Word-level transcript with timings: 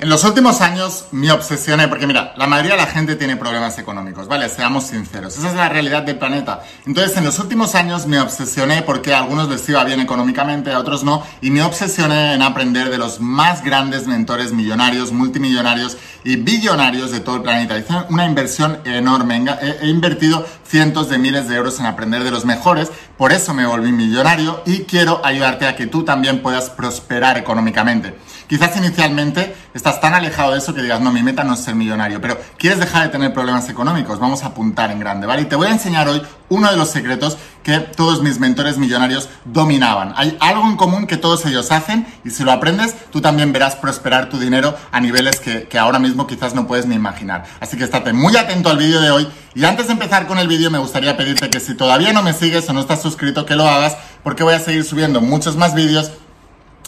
En 0.00 0.08
los 0.08 0.24
últimos 0.24 0.62
años 0.62 1.04
me 1.10 1.30
obsesioné, 1.30 1.86
porque 1.86 2.06
mira, 2.06 2.32
la 2.38 2.46
mayoría 2.46 2.72
de 2.72 2.78
la 2.78 2.86
gente 2.86 3.16
tiene 3.16 3.36
problemas 3.36 3.76
económicos, 3.78 4.28
¿vale? 4.28 4.48
Seamos 4.48 4.84
sinceros, 4.84 5.36
esa 5.36 5.50
es 5.50 5.54
la 5.54 5.68
realidad 5.68 6.04
del 6.04 6.16
planeta. 6.16 6.62
Entonces, 6.86 7.18
en 7.18 7.24
los 7.24 7.38
últimos 7.38 7.74
años 7.74 8.06
me 8.06 8.18
obsesioné 8.18 8.80
porque 8.80 9.12
a 9.12 9.18
algunos 9.18 9.50
les 9.50 9.68
iba 9.68 9.84
bien 9.84 10.00
económicamente, 10.00 10.72
a 10.72 10.78
otros 10.78 11.04
no, 11.04 11.22
y 11.42 11.50
me 11.50 11.62
obsesioné 11.62 12.32
en 12.32 12.40
aprender 12.40 12.88
de 12.88 12.96
los 12.96 13.20
más 13.20 13.62
grandes 13.62 14.06
mentores 14.06 14.52
millonarios, 14.52 15.12
multimillonarios 15.12 15.98
y 16.24 16.36
billonarios 16.36 17.10
de 17.10 17.20
todo 17.20 17.36
el 17.36 17.42
planeta. 17.42 17.76
Hice 17.76 17.92
una 18.08 18.24
inversión 18.24 18.78
enorme, 18.86 19.44
he, 19.82 19.86
invertido 19.86 20.46
cientos 20.66 21.10
de 21.10 21.18
miles 21.18 21.46
de 21.46 21.56
euros 21.56 21.78
en 21.78 21.84
aprender 21.84 22.24
de 22.24 22.30
los 22.30 22.46
mejores, 22.46 22.90
por 23.18 23.32
eso 23.32 23.52
me 23.52 23.66
volví 23.66 23.92
millonario 23.92 24.62
y 24.64 24.84
quiero 24.84 25.20
ayudarte 25.22 25.66
a 25.66 25.76
que 25.76 25.86
tú 25.86 26.04
también 26.04 26.40
puedas 26.40 26.70
prosperar 26.70 27.36
económicamente. 27.36 28.14
Quizás 28.50 28.76
inicialmente 28.76 29.54
estás 29.74 30.00
tan 30.00 30.12
alejado 30.12 30.50
de 30.50 30.58
eso 30.58 30.74
que 30.74 30.82
digas, 30.82 31.00
no, 31.00 31.12
mi 31.12 31.22
meta 31.22 31.44
no 31.44 31.54
es 31.54 31.60
ser 31.60 31.76
millonario, 31.76 32.20
pero 32.20 32.36
quieres 32.58 32.80
dejar 32.80 33.04
de 33.04 33.10
tener 33.10 33.32
problemas 33.32 33.68
económicos, 33.68 34.18
vamos 34.18 34.42
a 34.42 34.46
apuntar 34.46 34.90
en 34.90 34.98
grande, 34.98 35.28
¿vale? 35.28 35.42
Y 35.42 35.44
te 35.44 35.54
voy 35.54 35.68
a 35.68 35.70
enseñar 35.70 36.08
hoy 36.08 36.20
uno 36.48 36.68
de 36.68 36.76
los 36.76 36.90
secretos 36.90 37.38
que 37.62 37.78
todos 37.78 38.24
mis 38.24 38.40
mentores 38.40 38.76
millonarios 38.76 39.28
dominaban. 39.44 40.14
Hay 40.16 40.36
algo 40.40 40.66
en 40.66 40.74
común 40.74 41.06
que 41.06 41.16
todos 41.16 41.46
ellos 41.46 41.70
hacen 41.70 42.04
y 42.24 42.30
si 42.30 42.42
lo 42.42 42.50
aprendes, 42.50 42.96
tú 43.12 43.20
también 43.20 43.52
verás 43.52 43.76
prosperar 43.76 44.28
tu 44.28 44.40
dinero 44.40 44.76
a 44.90 45.00
niveles 45.00 45.38
que, 45.38 45.78
ahora 45.78 46.00
mismo 46.00 46.26
quizás 46.26 46.52
no 46.52 46.66
puedes 46.66 46.86
ni 46.86 46.96
imaginar. 46.96 47.44
Así 47.60 47.76
que 47.76 47.84
estate 47.84 48.12
muy 48.12 48.36
atento 48.36 48.68
al 48.68 48.78
vídeo 48.78 49.00
de 49.00 49.12
hoy 49.12 49.28
y 49.54 49.64
antes 49.64 49.86
de 49.86 49.92
empezar 49.92 50.26
con 50.26 50.38
el 50.38 50.48
vídeo 50.48 50.72
me 50.72 50.78
gustaría 50.78 51.16
pedirte 51.16 51.50
que 51.50 51.60
si 51.60 51.76
todavía 51.76 52.12
no 52.12 52.24
me 52.24 52.32
sigues 52.32 52.68
o 52.68 52.72
no 52.72 52.80
estás 52.80 53.00
suscrito, 53.00 53.46
que 53.46 53.54
lo 53.54 53.68
hagas 53.68 53.96
porque 54.24 54.42
voy 54.42 54.54
a 54.54 54.60
seguir 54.60 54.84
subiendo 54.84 55.20
muchos 55.20 55.56
más 55.56 55.74
vídeos 55.74 56.10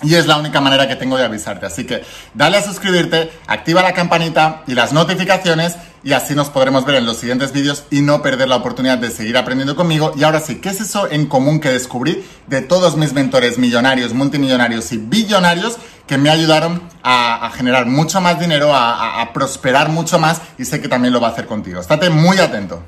y 0.03 0.15
es 0.15 0.27
la 0.27 0.37
única 0.37 0.61
manera 0.61 0.89
que 0.89 0.97
tengo 0.97 1.17
de 1.17 1.25
avisarte. 1.25 1.67
Así 1.67 1.85
que 1.85 2.03
dale 2.35 2.57
a 2.57 2.63
suscribirte, 2.63 3.31
activa 3.47 3.83
la 3.83 3.93
campanita 3.93 4.63
y 4.67 4.75
las 4.75 4.93
notificaciones 4.93 5.77
y 6.05 6.13
así 6.13 6.35
nos 6.35 6.51
podremos 6.51 6.85
ver 6.85 6.97
en 6.97 7.07
los 7.07 7.19
siguientes 7.19 7.53
vídeos 7.53 7.85
y 7.91 8.01
no 8.01 8.23
perder 8.23 8.49
la 8.49 8.57
oportunidad 8.57 8.99
de 8.99 9.11
seguir 9.11 9.37
aprendiendo 9.37 9.77
conmigo. 9.77 10.13
Y 10.17 10.25
ahora 10.25 10.41
sí, 10.41 10.57
¿qué 10.57 10.71
es 10.71 10.81
eso 10.81 11.09
en 11.11 11.27
común 11.27 11.61
que 11.61 11.71
descubrí 11.71 12.25
de 12.49 12.61
todos 12.61 12.97
mis 12.97 13.13
mentores 13.13 13.59
millonarios, 13.59 14.13
multimillonarios 14.13 14.93
y 14.93 14.99
billonarios 14.99 15.77
que 16.07 16.19
me 16.19 16.31
ayudaron 16.31 16.83
a, 17.03 17.51
generar 17.55 17.87
mucho 17.87 18.21
más 18.21 18.41
dinero, 18.41 18.73
a, 18.75 19.31
prosperar 19.33 19.89
mucho 19.89 20.19
más 20.19 20.43
y 20.59 20.65
sé 20.65 20.81
que 20.81 20.89
también 20.89 21.15
lo 21.15 21.21
va 21.21 21.29
a 21.29 21.31
hacer 21.31 21.47
contigo? 21.47 21.81
Estate 21.81 22.11
muy 22.11 22.39
atento. 22.39 22.83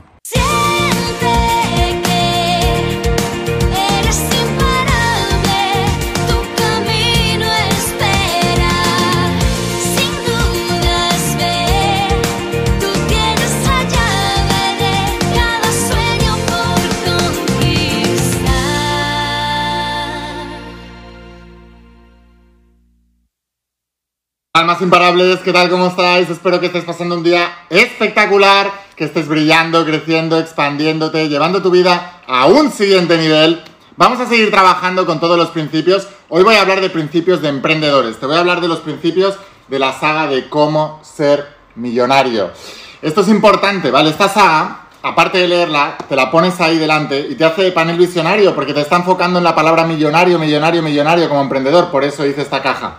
Imparables, 24.80 25.40
¿qué 25.40 25.52
tal? 25.52 25.70
¿Cómo 25.70 25.88
estáis? 25.88 26.28
Espero 26.30 26.58
que 26.58 26.66
estés 26.66 26.84
pasando 26.84 27.16
un 27.16 27.22
día 27.22 27.66
espectacular, 27.70 28.70
que 28.96 29.04
estés 29.04 29.28
brillando, 29.28 29.84
creciendo, 29.84 30.38
expandiéndote, 30.38 31.28
llevando 31.28 31.62
tu 31.62 31.70
vida 31.70 32.20
a 32.26 32.46
un 32.46 32.72
siguiente 32.72 33.16
nivel. 33.18 33.62
Vamos 33.96 34.20
a 34.20 34.26
seguir 34.26 34.50
trabajando 34.50 35.06
con 35.06 35.20
todos 35.20 35.36
los 35.36 35.50
principios. 35.50 36.08
Hoy 36.28 36.42
voy 36.42 36.56
a 36.56 36.62
hablar 36.62 36.80
de 36.80 36.90
principios 36.90 37.40
de 37.42 37.48
emprendedores. 37.48 38.18
Te 38.18 38.26
voy 38.26 38.36
a 38.36 38.40
hablar 38.40 38.60
de 38.60 38.68
los 38.68 38.80
principios 38.80 39.36
de 39.68 39.78
la 39.78 39.92
saga 39.92 40.26
de 40.26 40.48
cómo 40.48 41.00
ser 41.02 41.46
millonario. 41.76 42.50
Esto 43.02 43.20
es 43.20 43.28
importante, 43.28 43.90
¿vale? 43.90 44.10
Esta 44.10 44.28
saga, 44.28 44.86
aparte 45.02 45.38
de 45.38 45.48
leerla, 45.48 45.96
te 46.08 46.16
la 46.16 46.30
pones 46.30 46.60
ahí 46.60 46.78
delante 46.78 47.26
y 47.30 47.34
te 47.34 47.44
hace 47.44 47.70
panel 47.70 47.98
visionario 47.98 48.54
porque 48.54 48.74
te 48.74 48.80
está 48.80 48.96
enfocando 48.96 49.38
en 49.38 49.44
la 49.44 49.54
palabra 49.54 49.84
millonario, 49.84 50.38
millonario, 50.38 50.82
millonario 50.82 51.28
como 51.28 51.42
emprendedor. 51.42 51.90
Por 51.90 52.02
eso 52.02 52.26
hice 52.26 52.42
esta 52.42 52.62
caja. 52.62 52.96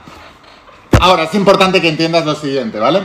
Ahora, 1.06 1.26
es 1.26 1.36
importante 1.36 1.82
que 1.82 1.90
entiendas 1.90 2.26
lo 2.26 2.34
siguiente, 2.34 2.80
¿vale? 2.80 3.04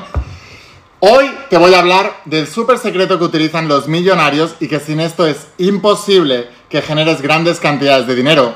Hoy 1.01 1.31
te 1.51 1.59
voy 1.59 1.75
a 1.75 1.81
hablar 1.81 2.23
del 2.25 2.47
súper 2.47 2.79
secreto 2.79 3.19
que 3.19 3.25
utilizan 3.25 3.69
los 3.69 3.89
millonarios 3.89 4.55
y 4.59 4.69
que 4.69 4.81
sin 4.81 5.01
esto 5.01 5.27
es 5.27 5.49
imposible 5.59 6.49
que 6.71 6.81
generes 6.81 7.21
grandes 7.21 7.61
cantidades 7.61 8.07
de 8.07 8.15
dinero. 8.15 8.55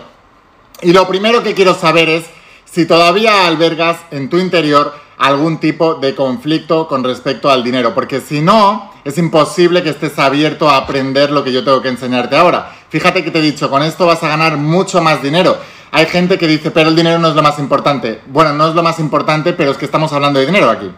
Y 0.81 0.95
lo 0.95 1.07
primero 1.07 1.43
que 1.43 1.53
quiero 1.53 1.75
saber 1.75 2.09
es 2.09 2.25
si 2.65 2.87
todavía 2.87 3.47
albergas 3.47 3.99
en 4.11 4.31
tu 4.31 4.39
interior 4.39 4.95
algún 5.19 5.61
tipo 5.61 5.97
de 5.97 6.15
conflicto 6.15 6.89
con 6.89 7.05
respecto 7.05 7.51
al 7.51 7.63
dinero, 7.63 7.95
porque 7.95 8.23
si 8.23 8.41
no, 8.41 8.93
es 9.05 9.19
imposible 9.19 9.83
que 9.83 9.91
estés 9.91 10.19
abierto 10.19 10.71
a 10.71 10.79
aprender 10.79 11.31
lo 11.31 11.45
que 11.45 11.53
yo 11.53 11.63
tengo 11.63 11.83
que 11.83 11.89
enseñarte 11.89 12.35
ahora. 12.35 12.75
Fíjate 12.89 13.23
que 13.23 13.31
te 13.31 13.41
he 13.41 13.43
dicho, 13.43 13.69
con 13.69 13.83
esto 13.83 14.07
vas 14.07 14.23
a 14.23 14.29
ganar 14.29 14.57
mucho 14.57 15.03
más 15.03 15.23
dinero. 15.23 15.59
Hay 15.91 16.07
gente 16.07 16.39
que 16.39 16.47
dice, 16.47 16.71
pero 16.71 16.89
el 16.89 16.97
dinero 16.97 17.19
no 17.19 17.29
es 17.29 17.35
lo 17.35 17.43
más 17.43 17.59
importante. 17.59 18.21
Bueno, 18.27 18.53
no 18.53 18.69
es 18.69 18.75
lo 18.75 18.83
más 18.83 18.99
importante, 18.99 19.53
pero 19.53 19.71
es 19.71 19.77
que 19.77 19.85
estamos 19.85 20.13
hablando 20.13 20.41
de 20.41 20.47
dinero 20.47 20.71
aquí. 20.71 20.91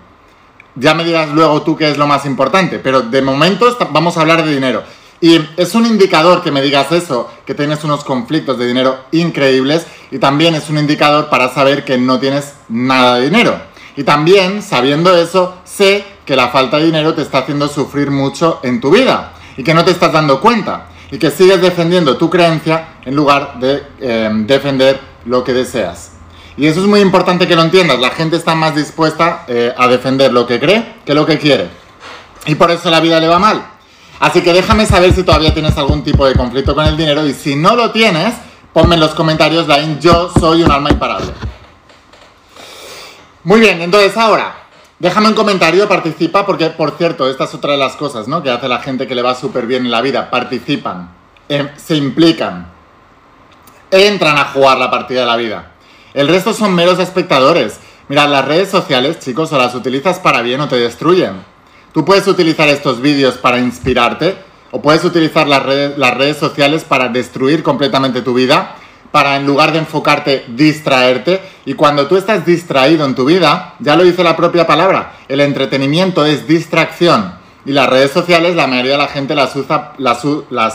Ya 0.75 0.95
me 0.95 1.05
dirás 1.05 1.31
luego 1.31 1.63
tú 1.63 1.77
qué 1.77 1.91
es 1.91 1.97
lo 1.97 2.07
más 2.07 2.27
importante, 2.27 2.79
pero 2.79 3.03
de 3.03 3.23
momento 3.23 3.77
vamos 3.91 4.17
a 4.17 4.21
hablar 4.21 4.45
de 4.45 4.55
dinero. 4.55 4.83
Y 5.21 5.41
es 5.57 5.75
un 5.75 5.87
indicador 5.87 6.43
que 6.43 6.51
me 6.51 6.61
digas 6.61 6.93
eso, 6.93 7.31
que 7.47 7.55
tienes 7.55 7.83
unos 7.85 8.05
conflictos 8.05 8.59
de 8.59 8.67
dinero 8.67 8.99
increíbles 9.13 9.87
y 10.11 10.19
también 10.19 10.55
es 10.55 10.69
un 10.69 10.79
indicador 10.79 11.31
para 11.31 11.49
saber 11.49 11.85
que 11.85 11.97
no 11.97 12.21
tienes 12.21 12.55
nada 12.69 13.17
de 13.17 13.25
dinero. 13.25 13.59
Y 13.97 14.05
también, 14.05 14.63
sabiendo 14.63 15.17
eso, 15.17 15.57
sé 15.65 16.05
que 16.27 16.37
la 16.37 16.49
falta 16.49 16.77
de 16.77 16.85
dinero 16.85 17.15
te 17.15 17.23
está 17.23 17.39
haciendo 17.39 17.69
sufrir 17.69 18.11
mucho 18.11 18.61
en 18.63 18.81
tu 18.81 18.91
vida 18.91 19.33
y 19.57 19.65
que 19.65 19.73
no 19.73 19.85
te 19.85 19.91
estás 19.91 20.13
dando 20.13 20.41
cuenta 20.41 20.89
y 21.11 21.19
que 21.19 21.31
sigues 21.31 21.63
defendiendo 21.63 22.19
tu 22.19 22.29
creencia 22.29 22.96
en 23.07 23.17
lugar 23.17 23.59
de 23.59 23.83
em, 24.01 24.47
defender 24.47 25.01
lo 25.25 25.43
que 25.43 25.55
deseas. 25.55 26.13
Y 26.59 26.67
eso 26.67 26.81
es 26.81 26.87
muy 26.87 27.01
importante 27.01 27.49
que 27.49 27.57
lo 27.57 27.63
entiendas. 27.63 27.99
La 27.99 28.11
gente 28.11 28.37
está 28.37 28.55
más 28.55 28.75
dispuesta 28.75 29.45
eh, 29.49 29.73
a 29.77 29.89
defender 29.89 30.33
lo 30.33 30.47
que 30.47 30.61
cree 30.61 30.97
que 31.07 31.15
lo 31.15 31.25
que 31.25 31.39
quiere. 31.39 31.69
Y 32.47 32.55
por 32.57 32.71
eso 32.71 32.91
la 32.91 33.01
vida 33.01 33.19
le 33.19 33.29
va 33.29 33.39
mal. 33.39 33.67
Así 34.21 34.43
que 34.43 34.53
déjame 34.53 34.85
saber 34.85 35.15
si 35.15 35.23
todavía 35.23 35.55
tienes 35.55 35.79
algún 35.79 36.03
tipo 36.03 36.27
de 36.27 36.35
conflicto 36.35 36.75
con 36.75 36.85
el 36.85 36.97
dinero 36.97 37.27
y 37.27 37.33
si 37.33 37.57
no 37.57 37.77
lo 37.77 37.93
tienes, 37.93 38.35
ponme 38.73 38.97
en 38.97 39.01
los 39.01 39.15
comentarios 39.15 39.67
yo 40.01 40.31
soy 40.39 40.63
un 40.63 40.71
alma 40.71 40.91
imparable. 40.91 41.33
Muy 43.45 43.61
bien, 43.61 43.81
entonces 43.81 44.17
ahora, 44.17 44.67
Déjame 44.99 45.29
un 45.29 45.35
comentario, 45.35 45.87
participa, 45.87 46.47
porque 46.47 46.71
por 46.71 46.93
cierto, 46.93 47.29
esta 47.29 47.45
es 47.45 47.53
otra 47.53 47.73
de 47.73 47.79
las 47.79 47.97
cosas 47.97 48.29
¿no? 48.29 48.43
que 48.43 48.49
hace 48.49 48.67
la 48.67 48.79
gente 48.79 49.07
que 49.07 49.15
le 49.15 49.21
va 49.21 49.35
súper 49.35 49.67
bien 49.67 49.85
en 49.85 49.91
la 49.91 50.01
vida. 50.01 50.31
Participan, 50.31 51.11
eh, 51.51 51.71
se 51.77 51.97
implican, 51.97 52.73
entran 53.97 54.39
a 54.39 54.45
jugar 54.47 54.79
la 54.79 54.91
partida 54.91 55.21
de 55.21 55.27
la 55.27 55.37
vida. 55.37 55.73
El 56.15 56.29
resto 56.29 56.55
son 56.55 56.75
meros 56.75 56.99
espectadores. 56.99 57.79
Mira, 58.09 58.27
las 58.27 58.45
redes 58.45 58.71
sociales, 58.71 59.19
chicos, 59.19 59.53
o 59.53 59.59
las 59.59 59.75
utilizas 59.75 60.19
para 60.19 60.43
bien 60.43 60.61
o 60.61 60.69
te 60.69 60.77
destruyen. 60.77 61.45
Tú 61.93 62.05
puedes 62.05 62.27
utilizar 62.29 62.69
estos 62.69 63.01
vídeos 63.01 63.37
para 63.37 63.59
inspirarte, 63.59 64.37
o 64.71 64.83
puedes 64.83 65.05
utilizar 65.05 65.47
las 65.47 65.63
redes, 65.63 66.37
sociales 66.37 66.85
para 66.85 67.09
destruir 67.09 67.63
completamente 67.63 68.23
tu 68.23 68.35
vida 68.35 68.77
para 69.11 69.37
en 69.37 69.47
lugar 69.47 69.73
de 69.73 69.79
enfocarte, 69.79 70.45
distraerte. 70.49 71.41
Y 71.65 71.73
cuando 71.73 72.07
tú 72.07 72.17
estás 72.17 72.45
distraído 72.45 73.07
en 73.07 73.15
tu 73.15 73.25
vida, 73.25 73.75
ya 73.79 73.97
lo 73.97 74.05
dice 74.05 74.23
la 74.23 74.37
propia 74.37 74.67
palabra, 74.67 75.15
el 75.29 75.41
entretenimiento 75.41 76.27
es 76.27 76.47
distracción. 76.47 77.33
Y 77.65 77.73
las 77.73 77.89
redes 77.89 78.11
sociales, 78.11 78.55
la 78.55 78.67
mayoría 78.67 78.93
de 78.93 78.99
la 78.99 79.09
gente 79.09 79.35
las 79.35 79.57
usa, 79.57 79.93
las 79.97 80.23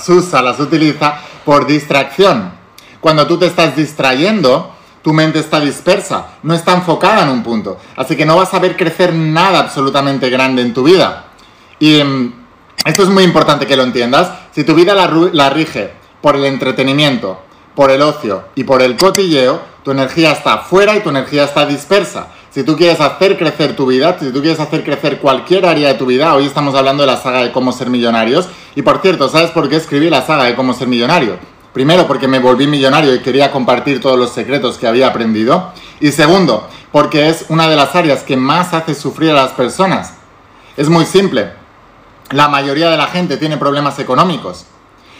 usa, 0.10 0.42
las 0.42 0.60
utiliza 0.60 1.20
por 1.46 1.68
distracción. 1.68 2.61
Cuando 3.02 3.28
tú 3.28 3.38
te 3.38 3.48
estás 3.48 3.76
distrayendo, 3.76 4.72
tu 5.02 5.12
mente 5.12 5.40
está 5.40 5.60
dispersa, 5.60 6.28
no 6.44 6.54
está 6.54 6.74
enfocada 6.74 7.24
en 7.24 7.30
un 7.30 7.44
punto. 7.44 7.78
Así 7.96 8.16
que 8.16 8.26
no 8.26 8.38
vas 8.38 8.54
a 8.54 8.60
ver 8.60 8.78
crecer 8.78 9.14
nada 9.14 9.60
absolutamente 9.60 10.30
grande 10.30 10.62
en 10.62 10.74
tu 10.74 10.84
vida. 10.84 11.26
Y 11.80 12.04
mm, 12.04 12.34
esto 12.86 13.04
es 13.04 13.10
muy 13.10 13.24
importante 13.24 13.66
que 13.66 13.76
lo 13.76 13.84
entiendas. 13.84 14.32
Si 14.52 14.64
tu 14.64 14.76
vida 14.76 14.94
la, 14.94 15.08
la 15.34 15.50
rige 15.50 15.92
por 16.22 16.36
el 16.36 16.46
entretenimiento, 16.46 17.42
por 17.76 17.90
el 17.90 18.04
ocio 18.04 18.46
y 18.54 18.64
por 18.64 18.84
el 18.84 18.96
cotilleo, 18.98 19.60
tu 19.84 19.92
energía 19.92 20.32
está 20.32 20.60
fuera 20.60 20.96
y 20.96 21.00
tu 21.00 21.10
energía 21.10 21.46
está 21.46 21.66
dispersa. 21.66 22.28
Si 22.52 22.64
tú 22.64 22.76
quieres 22.76 23.00
hacer 23.00 23.38
crecer 23.38 23.76
tu 23.76 23.88
vida, 23.88 24.18
si 24.20 24.32
tú 24.32 24.42
quieres 24.42 24.60
hacer 24.60 24.84
crecer 24.84 25.20
cualquier 25.20 25.66
área 25.66 25.88
de 25.88 25.94
tu 25.96 26.06
vida, 26.06 26.36
hoy 26.36 26.46
estamos 26.46 26.76
hablando 26.76 27.02
de 27.02 27.08
la 27.08 27.18
saga 27.18 27.44
de 27.44 27.52
cómo 27.52 27.72
ser 27.72 27.90
millonarios. 27.90 28.48
Y 28.76 28.84
por 28.84 29.02
cierto, 29.02 29.30
¿sabes 29.30 29.50
por 29.52 29.70
qué 29.70 29.78
escribí 29.78 30.10
la 30.10 30.22
saga 30.22 30.44
de 30.44 30.56
cómo 30.56 30.74
ser 30.74 30.88
millonario? 30.88 31.40
Primero, 31.74 32.06
porque 32.06 32.28
me 32.28 32.40
volví 32.40 32.68
millonario 32.68 33.16
y 33.16 33.20
quería 33.20 33.52
compartir 33.52 34.02
todos 34.02 34.20
los 34.20 34.32
secretos 34.32 34.78
que 34.78 34.88
había 34.88 35.08
aprendido. 35.08 35.72
Y 36.02 36.12
segundo, 36.12 36.68
porque 36.92 37.30
es 37.30 37.46
una 37.48 37.70
de 37.70 37.78
las 37.78 37.96
áreas 37.96 38.24
que 38.24 38.36
más 38.36 38.74
hace 38.74 38.94
sufrir 38.94 39.32
a 39.32 39.36
las 39.36 39.52
personas. 39.52 40.14
Es 40.76 40.90
muy 40.90 41.06
simple. 41.06 41.52
La 42.32 42.50
mayoría 42.50 42.90
de 42.90 42.98
la 42.98 43.08
gente 43.08 43.38
tiene 43.38 43.58
problemas 43.58 44.00
económicos. 44.00 44.66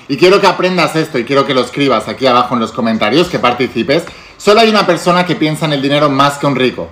Y 0.10 0.18
quiero 0.18 0.42
que 0.42 0.48
aprendas 0.48 0.96
esto 0.98 1.18
y 1.18 1.24
quiero 1.24 1.46
que 1.46 1.54
lo 1.54 1.62
escribas 1.62 2.10
aquí 2.10 2.28
abajo 2.28 2.54
en 2.54 2.60
los 2.60 2.74
comentarios, 2.74 3.30
que 3.30 3.40
participes. 3.40 4.04
Solo 4.38 4.60
hay 4.60 4.70
una 4.70 4.86
persona 4.86 5.26
que 5.26 5.36
piensa 5.36 5.66
en 5.66 5.74
el 5.74 5.82
dinero 5.82 6.10
más 6.10 6.38
que 6.38 6.48
un 6.48 6.56
rico, 6.56 6.90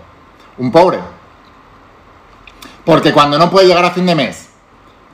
un 0.57 0.71
pobre. 0.71 0.99
Porque 2.85 3.11
cuando 3.11 3.37
no 3.37 3.49
puede 3.49 3.67
llegar 3.67 3.83
a 3.83 3.91
fin 3.91 4.05
de 4.05 4.15
mes, 4.15 4.49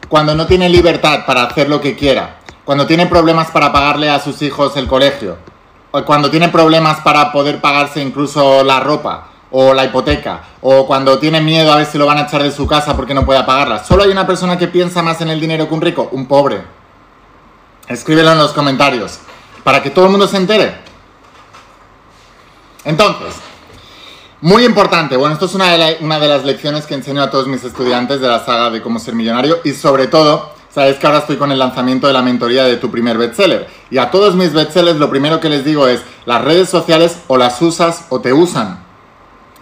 cuando 0.07 0.35
no 0.35 0.45
tiene 0.45 0.69
libertad 0.69 1.25
para 1.25 1.43
hacer 1.43 1.67
lo 1.67 1.81
que 1.81 1.95
quiera, 1.95 2.34
cuando 2.65 2.87
tiene 2.87 3.05
problemas 3.05 3.51
para 3.51 3.71
pagarle 3.71 4.09
a 4.09 4.19
sus 4.19 4.41
hijos 4.41 4.75
el 4.75 4.87
colegio, 4.87 5.37
o 5.91 6.03
cuando 6.03 6.29
tiene 6.29 6.49
problemas 6.49 6.99
para 7.01 7.31
poder 7.31 7.61
pagarse 7.61 8.01
incluso 8.01 8.63
la 8.63 8.79
ropa 8.79 9.29
o 9.51 9.73
la 9.73 9.85
hipoteca, 9.85 10.41
o 10.61 10.85
cuando 10.85 11.17
tiene 11.19 11.39
miedo 11.39 11.71
a 11.71 11.77
ver 11.77 11.85
si 11.85 11.97
lo 11.97 12.05
van 12.05 12.17
a 12.17 12.23
echar 12.23 12.43
de 12.43 12.51
su 12.51 12.67
casa 12.67 12.95
porque 12.95 13.13
no 13.13 13.25
puede 13.25 13.41
pagarla. 13.43 13.83
Solo 13.83 14.03
hay 14.03 14.09
una 14.09 14.27
persona 14.27 14.57
que 14.57 14.67
piensa 14.67 15.01
más 15.01 15.21
en 15.21 15.29
el 15.29 15.39
dinero 15.39 15.67
que 15.67 15.73
un 15.73 15.81
rico, 15.81 16.09
un 16.11 16.25
pobre. 16.25 16.61
Escríbelo 17.87 18.31
en 18.31 18.39
los 18.39 18.51
comentarios, 18.51 19.19
para 19.63 19.81
que 19.81 19.91
todo 19.91 20.05
el 20.05 20.11
mundo 20.11 20.27
se 20.27 20.37
entere. 20.37 20.75
Entonces, 22.83 23.35
muy 24.41 24.65
importante, 24.65 25.15
bueno, 25.15 25.33
esto 25.33 25.45
es 25.45 25.53
una 25.53 25.71
de, 25.71 25.97
una 26.01 26.19
de, 26.19 26.27
las 26.27 26.43
lecciones 26.43 26.85
que 26.85 26.95
enseño 26.95 27.21
a 27.21 27.29
todos 27.29 27.47
mis 27.47 27.63
estudiantes 27.63 28.19
de 28.19 28.27
la 28.27 28.43
saga 28.43 28.69
de 28.71 28.81
cómo 28.81 28.99
ser 28.99 29.15
millonario 29.15 29.59
y 29.63 29.71
sobre 29.73 30.07
todo, 30.07 30.54
sabes 30.75 30.97
que 30.97 31.07
ahora 31.07 31.19
estoy 31.19 31.37
con 31.37 31.53
el 31.53 31.57
lanzamiento 31.57 32.05
de 32.05 32.11
la 32.11 32.21
mentoría 32.21 32.65
de 32.65 32.75
tu 32.75 32.91
primer 32.91 33.17
bestseller 33.17 33.69
y 33.89 33.97
a 33.97 34.11
todos 34.11 34.35
mis 34.35 34.51
bestsellers 34.51 34.99
lo 34.99 35.09
primero 35.09 35.39
que 35.39 35.47
les 35.47 35.63
digo 35.63 35.87
es, 35.87 36.01
las 36.25 36.43
redes 36.43 36.69
sociales 36.69 37.19
o 37.27 37.37
las 37.37 37.61
usas 37.61 38.07
o 38.09 38.19
te 38.19 38.33
usan. 38.33 38.83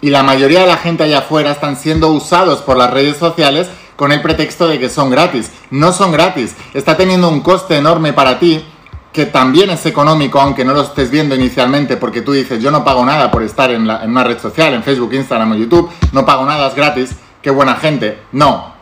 Y 0.00 0.10
la 0.10 0.24
mayoría 0.24 0.62
de 0.62 0.66
la 0.66 0.76
gente 0.76 1.04
allá 1.04 1.18
afuera 1.18 1.52
están 1.52 1.76
siendo 1.76 2.08
usados 2.08 2.62
por 2.62 2.76
las 2.76 2.90
redes 2.90 3.16
sociales 3.16 3.68
con 3.94 4.10
el 4.10 4.22
pretexto 4.22 4.66
de 4.66 4.80
que 4.80 4.90
son 4.90 5.08
gratis. 5.08 5.52
No 5.70 5.92
son 5.92 6.10
gratis, 6.10 6.56
está 6.74 6.96
teniendo 6.96 7.28
un 7.28 7.42
coste 7.42 7.76
enorme 7.76 8.12
para 8.12 8.40
ti 8.40 8.64
que 9.12 9.26
también 9.26 9.70
es 9.70 9.86
económico, 9.86 10.40
aunque 10.40 10.64
no 10.64 10.74
lo 10.74 10.82
estés 10.82 11.12
viendo 11.12 11.36
inicialmente, 11.36 11.96
porque 11.96 12.22
tú 12.22 12.32
dices, 12.32 12.60
yo 12.60 12.72
no 12.72 12.84
pago 12.84 13.04
nada 13.04 13.30
por 13.30 13.44
estar 13.44 13.70
en, 13.70 13.82
una 13.82 14.24
red 14.24 14.40
social, 14.40 14.74
en 14.74 14.82
Facebook, 14.82 15.14
Instagram 15.14 15.52
o 15.52 15.54
YouTube, 15.54 15.88
no 16.10 16.26
pago 16.26 16.44
nada, 16.44 16.66
es 16.66 16.74
gratis, 16.74 17.10
qué 17.40 17.50
buena 17.50 17.76
gente. 17.76 18.18
No, 18.32 18.73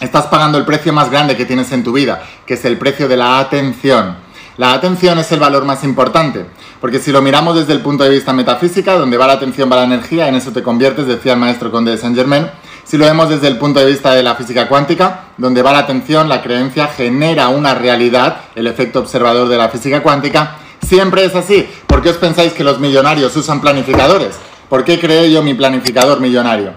estás 0.00 0.26
pagando 0.26 0.58
el 0.58 0.64
precio 0.64 0.92
más 0.92 1.10
grande 1.10 1.36
que 1.36 1.44
tienes 1.44 1.72
en 1.72 1.84
tu 1.84 1.92
vida, 1.92 2.22
que 2.46 2.54
es 2.54 2.64
el 2.64 2.78
precio 2.78 3.08
de 3.08 3.16
la 3.16 3.38
atención. 3.38 4.16
La 4.56 4.72
atención 4.72 5.18
es 5.18 5.30
el 5.30 5.38
valor 5.38 5.64
más 5.64 5.84
importante, 5.84 6.44
porque 6.80 6.98
si 6.98 7.12
lo 7.12 7.22
miramos 7.22 7.54
desde 7.54 7.72
el 7.72 7.80
punto 7.80 8.02
de 8.02 8.10
vista 8.10 8.32
metafísica, 8.32 8.94
donde 8.94 9.16
va 9.16 9.28
la 9.28 9.34
atención 9.34 9.70
va 9.70 9.76
la 9.76 9.84
energía, 9.84 10.28
en 10.28 10.34
eso 10.34 10.50
te 10.50 10.64
conviertes, 10.64 11.06
decía 11.06 11.34
el 11.34 11.38
maestro 11.38 11.70
Conde 11.70 11.92
de 11.92 11.98
Saint 11.98 12.16
Germain, 12.16 12.48
si 12.82 12.96
lo 12.96 13.04
vemos 13.04 13.28
desde 13.28 13.46
el 13.48 13.58
punto 13.58 13.78
de 13.78 13.86
vista 13.86 14.14
de 14.14 14.22
la 14.22 14.34
física 14.34 14.66
cuántica, 14.66 15.26
donde 15.36 15.62
va 15.62 15.72
la 15.72 15.80
atención, 15.80 16.28
la 16.28 16.42
creencia 16.42 16.88
genera 16.88 17.48
una 17.48 17.74
realidad, 17.74 18.38
el 18.56 18.66
efecto 18.66 18.98
observador 18.98 19.48
de 19.48 19.58
la 19.58 19.68
física 19.68 20.02
cuántica, 20.02 20.56
siempre 20.84 21.24
es 21.24 21.36
así. 21.36 21.68
¿Por 21.86 22.02
qué 22.02 22.10
os 22.10 22.16
pensáis 22.16 22.52
que 22.52 22.64
los 22.64 22.80
millonarios 22.80 23.36
usan 23.36 23.60
planificadores? 23.60 24.36
¿Por 24.68 24.84
qué 24.84 24.98
creé 24.98 25.30
yo 25.30 25.42
mi 25.42 25.54
planificador 25.54 26.20
millonario? 26.20 26.72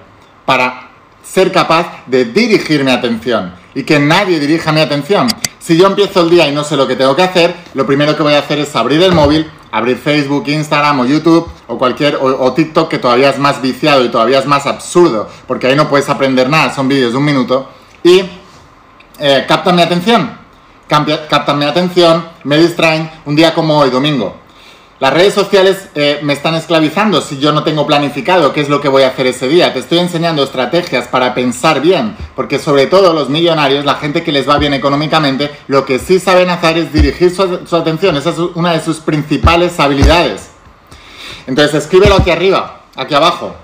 Para 0.46 0.91
ser 1.32 1.52
capaz 1.52 1.88
de 2.08 2.26
dirigir 2.26 2.84
mi 2.84 2.92
atención 2.92 3.54
y 3.74 3.84
que 3.84 4.00
nadie 4.00 4.38
dirija 4.38 4.74
mi 4.74 4.82
atención. 4.82 5.28
Si 5.60 5.78
yo 5.78 5.88
empiezo 5.88 6.22
el 6.22 6.30
día 6.30 6.48
y 6.50 6.52
no 6.52 6.66
sé 6.66 6.76
lo 6.76 6.88
que 6.88 6.98
tengo 6.98 7.16
que 7.16 7.22
hacer, 7.22 7.56
lo 7.74 7.86
primero 7.86 8.18
que 8.18 8.24
voy 8.24 8.34
a 8.34 8.40
hacer 8.40 8.60
es 8.60 8.76
abrir 8.76 9.02
el 9.02 9.14
móvil, 9.14 9.50
abrir 9.72 9.98
Facebook, 9.98 10.44
Instagram 10.48 11.00
o 11.00 11.06
YouTube 11.06 11.50
o 11.68 11.78
cualquier 11.78 12.18
o, 12.18 12.52
TikTok 12.52 12.90
que 12.90 12.98
todavía 12.98 13.30
es 13.30 13.40
más 13.40 13.62
viciado 13.62 14.04
y 14.04 14.10
todavía 14.10 14.40
es 14.40 14.46
más 14.46 14.66
absurdo, 14.66 15.30
porque 15.48 15.68
ahí 15.68 15.76
no 15.76 15.88
puedes 15.88 16.10
aprender 16.10 16.50
nada, 16.50 16.74
son 16.74 16.90
vídeos 16.90 17.14
de 17.14 17.18
un 17.18 17.24
minuto 17.24 17.70
y 18.04 18.24
eh, 19.20 19.46
captan 19.48 19.78
mi 19.78 19.84
atención, 19.84 20.38
captan 20.90 21.58
mi 21.58 21.66
atención, 21.66 22.26
me 22.44 22.58
distraen 22.58 23.10
un 23.24 23.38
día 23.38 23.54
como 23.54 23.78
hoy, 23.78 23.90
domingo. 23.90 24.36
Las 25.02 25.14
redes 25.14 25.34
sociales 25.34 25.90
eh, 25.96 26.20
me 26.22 26.34
están 26.34 26.54
esclavizando 26.54 27.22
si 27.22 27.40
yo 27.40 27.52
no 27.52 27.64
tengo 27.64 27.88
planificado 27.88 28.54
qué 28.54 28.62
es 28.62 28.70
lo 28.70 28.80
que 28.80 28.88
voy 28.88 29.02
a 29.02 29.08
hacer 29.08 29.26
ese 29.26 29.48
día. 29.48 29.74
Te 29.74 29.80
estoy 29.80 29.98
enseñando 29.98 30.44
estrategias 30.44 31.08
para 31.08 31.34
pensar 31.34 31.82
bien, 31.82 32.16
porque 32.36 32.60
sobre 32.60 32.86
todo 32.86 33.12
los 33.12 33.28
millonarios, 33.28 33.84
la 33.84 33.96
gente 33.96 34.22
que 34.22 34.32
les 34.32 34.48
va 34.48 34.60
bien 34.60 34.76
económicamente, 34.76 35.50
lo 35.66 35.86
que 35.86 35.98
sí 35.98 36.20
saben 36.20 36.52
hacer 36.52 36.78
es 36.78 36.94
dirigir 36.94 37.36
su, 37.36 37.76
atención. 37.76 38.16
Esa 38.16 38.30
es 38.30 38.38
una 38.54 38.74
de 38.74 38.80
sus 38.80 39.00
principales 39.00 39.80
habilidades. 39.80 40.52
Entonces 41.48 41.74
escríbelo 41.74 42.18
aquí 42.18 42.30
arriba, 42.30 42.84
aquí 42.96 43.16
abajo, 43.16 43.56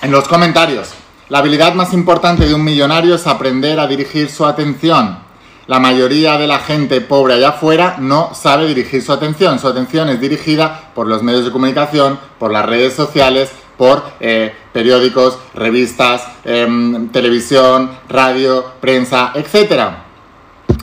en 0.00 0.10
los 0.10 0.26
comentarios. 0.26 0.88
La 1.28 1.40
habilidad 1.40 1.74
más 1.74 1.92
importante 1.92 2.46
de 2.46 2.54
un 2.54 2.64
millonario 2.64 3.16
es 3.16 3.26
aprender 3.26 3.78
a 3.78 3.86
dirigir 3.86 4.30
su 4.30 4.46
atención 4.46 5.21
la 5.66 5.78
mayoría 5.78 6.38
de 6.38 6.46
la 6.46 6.58
gente 6.58 7.00
pobre 7.00 7.34
allá 7.34 7.50
afuera 7.50 7.96
no 7.98 8.34
sabe 8.34 8.66
dirigir 8.66 9.02
su 9.02 9.12
atención. 9.12 9.58
Su 9.58 9.68
atención 9.68 10.08
es 10.08 10.20
dirigida 10.20 10.90
por 10.94 11.06
los 11.06 11.22
medios 11.22 11.44
de 11.44 11.52
comunicación, 11.52 12.18
por 12.38 12.50
las 12.50 12.66
redes 12.66 12.94
sociales, 12.94 13.50
por 13.76 14.02
eh, 14.20 14.54
periódicos, 14.72 15.38
revistas, 15.54 16.24
em, 16.44 17.08
televisión, 17.08 17.90
radio, 18.08 18.64
prensa, 18.80 19.32
etc. 19.34 19.90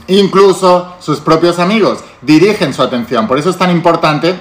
Incluso 0.06 0.96
sus 0.98 1.20
propios 1.20 1.58
amigos 1.58 1.98
dirigen 2.22 2.72
su 2.72 2.82
atención. 2.82 3.28
Por 3.28 3.38
eso 3.38 3.50
es 3.50 3.58
tan 3.58 3.70
importante 3.70 4.40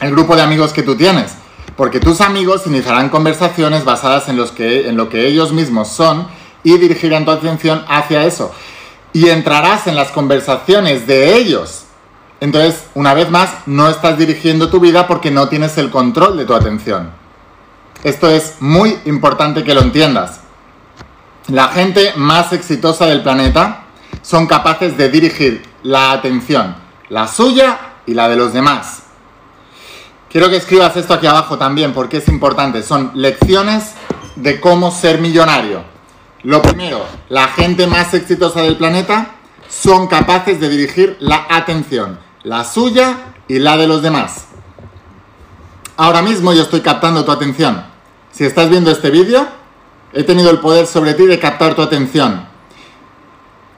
el 0.00 0.10
grupo 0.12 0.36
de 0.36 0.42
amigos 0.42 0.72
que 0.72 0.82
tú 0.82 0.96
tienes. 0.96 1.34
Porque 1.76 1.98
tus 1.98 2.20
amigos 2.20 2.66
iniciarán 2.66 3.08
conversaciones 3.08 3.84
basadas 3.84 4.28
en, 4.28 4.36
lo 4.36 5.08
que 5.08 5.26
ellos 5.26 5.52
mismos 5.52 5.88
son 5.88 6.28
y 6.62 6.78
dirigirán 6.78 7.24
tu 7.24 7.32
atención 7.32 7.84
hacia 7.88 8.24
eso 8.24 8.52
y 9.14 9.30
entrarás 9.30 9.86
en 9.86 9.94
las 9.94 10.10
conversaciones 10.10 11.06
de 11.06 11.36
ellos. 11.36 11.84
Entonces, 12.40 12.84
una 12.94 13.14
vez 13.14 13.30
más, 13.30 13.48
no 13.64 13.88
estás 13.88 14.18
dirigiendo 14.18 14.68
tu 14.68 14.80
vida 14.80 15.06
porque 15.06 15.30
no 15.30 15.48
tienes 15.48 15.78
el 15.78 15.88
control 15.88 16.36
de 16.36 16.44
tu 16.44 16.52
atención. 16.52 17.10
Esto 18.02 18.28
es 18.28 18.56
muy 18.60 18.98
importante 19.06 19.64
que 19.64 19.72
lo 19.72 19.80
entiendas. 19.80 20.40
La 21.46 21.68
gente 21.68 22.12
más 22.16 22.52
exitosa 22.52 23.06
del 23.06 23.22
planeta 23.22 23.84
son 24.20 24.46
capaces 24.46 24.96
de 24.96 25.08
dirigir 25.08 25.62
la 25.84 26.10
atención, 26.10 26.74
la 27.08 27.28
suya 27.28 27.78
y 28.06 28.14
la 28.14 28.28
de 28.28 28.36
los 28.36 28.52
demás. 28.52 29.02
Quiero 30.28 30.50
que 30.50 30.56
escribas 30.56 30.96
esto 30.96 31.14
aquí 31.14 31.28
abajo 31.28 31.56
también 31.56 31.92
porque 31.92 32.16
es 32.16 32.26
importante. 32.26 32.82
Son 32.82 33.12
lecciones 33.14 33.92
de 34.34 34.60
cómo 34.60 34.90
ser 34.90 35.20
millonario. 35.20 35.84
Lo 36.44 36.60
primero, 36.60 37.06
la 37.30 37.48
gente 37.48 37.86
más 37.86 38.12
exitosa 38.12 38.60
del 38.60 38.76
planeta 38.76 39.36
son 39.66 40.06
capaces 40.08 40.60
de 40.60 40.68
dirigir 40.68 41.16
la 41.18 41.46
atención, 41.48 42.18
la 42.42 42.64
suya 42.64 43.16
y 43.48 43.58
la 43.60 43.78
de 43.78 43.86
los 43.86 44.02
demás. 44.02 44.48
Ahora 45.96 46.20
mismo 46.20 46.52
yo 46.52 46.62
estoy 46.62 46.82
captando 46.82 47.24
tu 47.24 47.32
atención. 47.32 47.82
Si 48.30 48.44
estás 48.44 48.68
viendo 48.68 48.90
este 48.90 49.08
vídeo, 49.10 49.46
he 50.12 50.22
tenido 50.22 50.50
el 50.50 50.58
poder 50.58 50.86
sobre 50.86 51.14
ti 51.14 51.24
de 51.24 51.38
captar 51.38 51.74
tu 51.74 51.80
atención. 51.80 52.46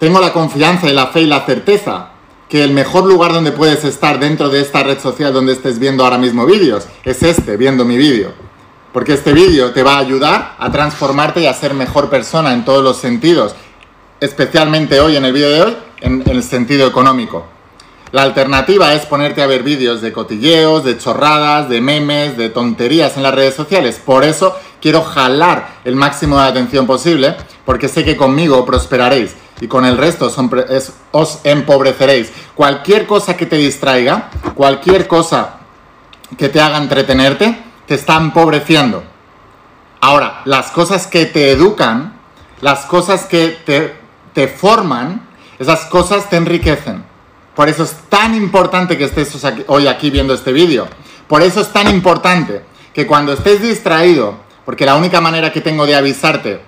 Tengo 0.00 0.18
la 0.18 0.32
confianza 0.32 0.88
y 0.88 0.92
la 0.92 1.06
fe 1.06 1.20
y 1.20 1.26
la 1.26 1.46
certeza 1.46 2.08
que 2.48 2.64
el 2.64 2.72
mejor 2.72 3.04
lugar 3.04 3.32
donde 3.32 3.52
puedes 3.52 3.84
estar 3.84 4.18
dentro 4.18 4.48
de 4.48 4.60
esta 4.60 4.82
red 4.82 4.98
social 4.98 5.32
donde 5.32 5.52
estés 5.52 5.78
viendo 5.78 6.02
ahora 6.02 6.18
mismo 6.18 6.44
vídeos 6.44 6.88
es 7.04 7.22
este, 7.22 7.56
viendo 7.56 7.84
mi 7.84 7.96
vídeo 7.96 8.45
porque 8.96 9.12
este 9.12 9.34
vídeo 9.34 9.72
te 9.72 9.82
va 9.82 9.96
a 9.96 9.98
ayudar 9.98 10.54
a 10.58 10.72
transformarte 10.72 11.42
y 11.42 11.46
a 11.46 11.52
ser 11.52 11.74
mejor 11.74 12.08
persona 12.08 12.54
en 12.54 12.64
todos 12.64 12.82
los 12.82 12.96
sentidos, 12.96 13.54
especialmente 14.20 15.00
hoy 15.00 15.16
en 15.16 15.26
el 15.26 15.34
vídeo 15.34 15.50
de 15.50 15.60
hoy, 15.60 15.76
en, 16.00 16.22
el 16.24 16.42
sentido 16.42 16.88
económico. 16.88 17.44
La 18.10 18.22
alternativa 18.22 18.94
es 18.94 19.04
ponerte 19.04 19.42
a 19.42 19.46
ver 19.46 19.62
vídeos 19.62 20.00
de 20.00 20.12
cotilleos, 20.12 20.82
de 20.82 20.96
chorradas, 20.96 21.68
de 21.68 21.82
memes, 21.82 22.38
de 22.38 22.48
tonterías 22.48 23.18
en 23.18 23.22
las 23.22 23.34
redes 23.34 23.54
sociales. 23.54 24.00
Por 24.02 24.24
eso 24.24 24.56
quiero 24.80 25.02
jalar 25.02 25.74
el 25.84 25.94
máximo 25.94 26.40
de 26.40 26.48
atención 26.48 26.86
posible, 26.86 27.36
porque 27.66 27.88
sé 27.88 28.02
que 28.02 28.16
conmigo 28.16 28.64
prosperaréis 28.64 29.34
y 29.60 29.66
con 29.66 29.84
el 29.84 29.98
resto 29.98 30.32
os 31.10 31.40
empobreceréis. 31.44 32.32
Cualquier 32.54 33.06
cosa 33.06 33.36
que 33.36 33.44
te 33.44 33.56
distraiga, 33.56 34.30
cualquier 34.54 35.06
cosa 35.06 35.56
que 36.38 36.48
te 36.48 36.62
haga 36.62 36.78
entretenerte, 36.78 37.65
te 37.86 37.94
está 37.94 38.16
empobreciendo. 38.16 39.02
Ahora, 40.00 40.42
las 40.44 40.70
cosas 40.70 41.06
que 41.06 41.26
te 41.26 41.50
educan, 41.50 42.18
las 42.60 42.86
cosas 42.86 43.24
que 43.24 43.48
te, 43.64 43.96
te 44.32 44.48
forman, 44.48 45.26
esas 45.58 45.86
cosas 45.86 46.28
te 46.28 46.36
enriquecen. 46.36 47.04
Por 47.54 47.68
eso 47.68 47.84
es 47.84 47.94
tan 48.08 48.34
importante 48.34 48.98
que 48.98 49.04
estés 49.04 49.34
hoy 49.66 49.86
aquí 49.86 50.10
viendo 50.10 50.34
este 50.34 50.52
vídeo. 50.52 50.86
Por 51.26 51.42
eso 51.42 51.60
es 51.60 51.72
tan 51.72 51.88
importante 51.88 52.62
que 52.92 53.06
cuando 53.06 53.32
estés 53.32 53.62
distraído, 53.62 54.36
porque 54.64 54.84
la 54.84 54.94
única 54.94 55.20
manera 55.20 55.52
que 55.52 55.60
tengo 55.60 55.86
de 55.86 55.96
avisarte 55.96 56.60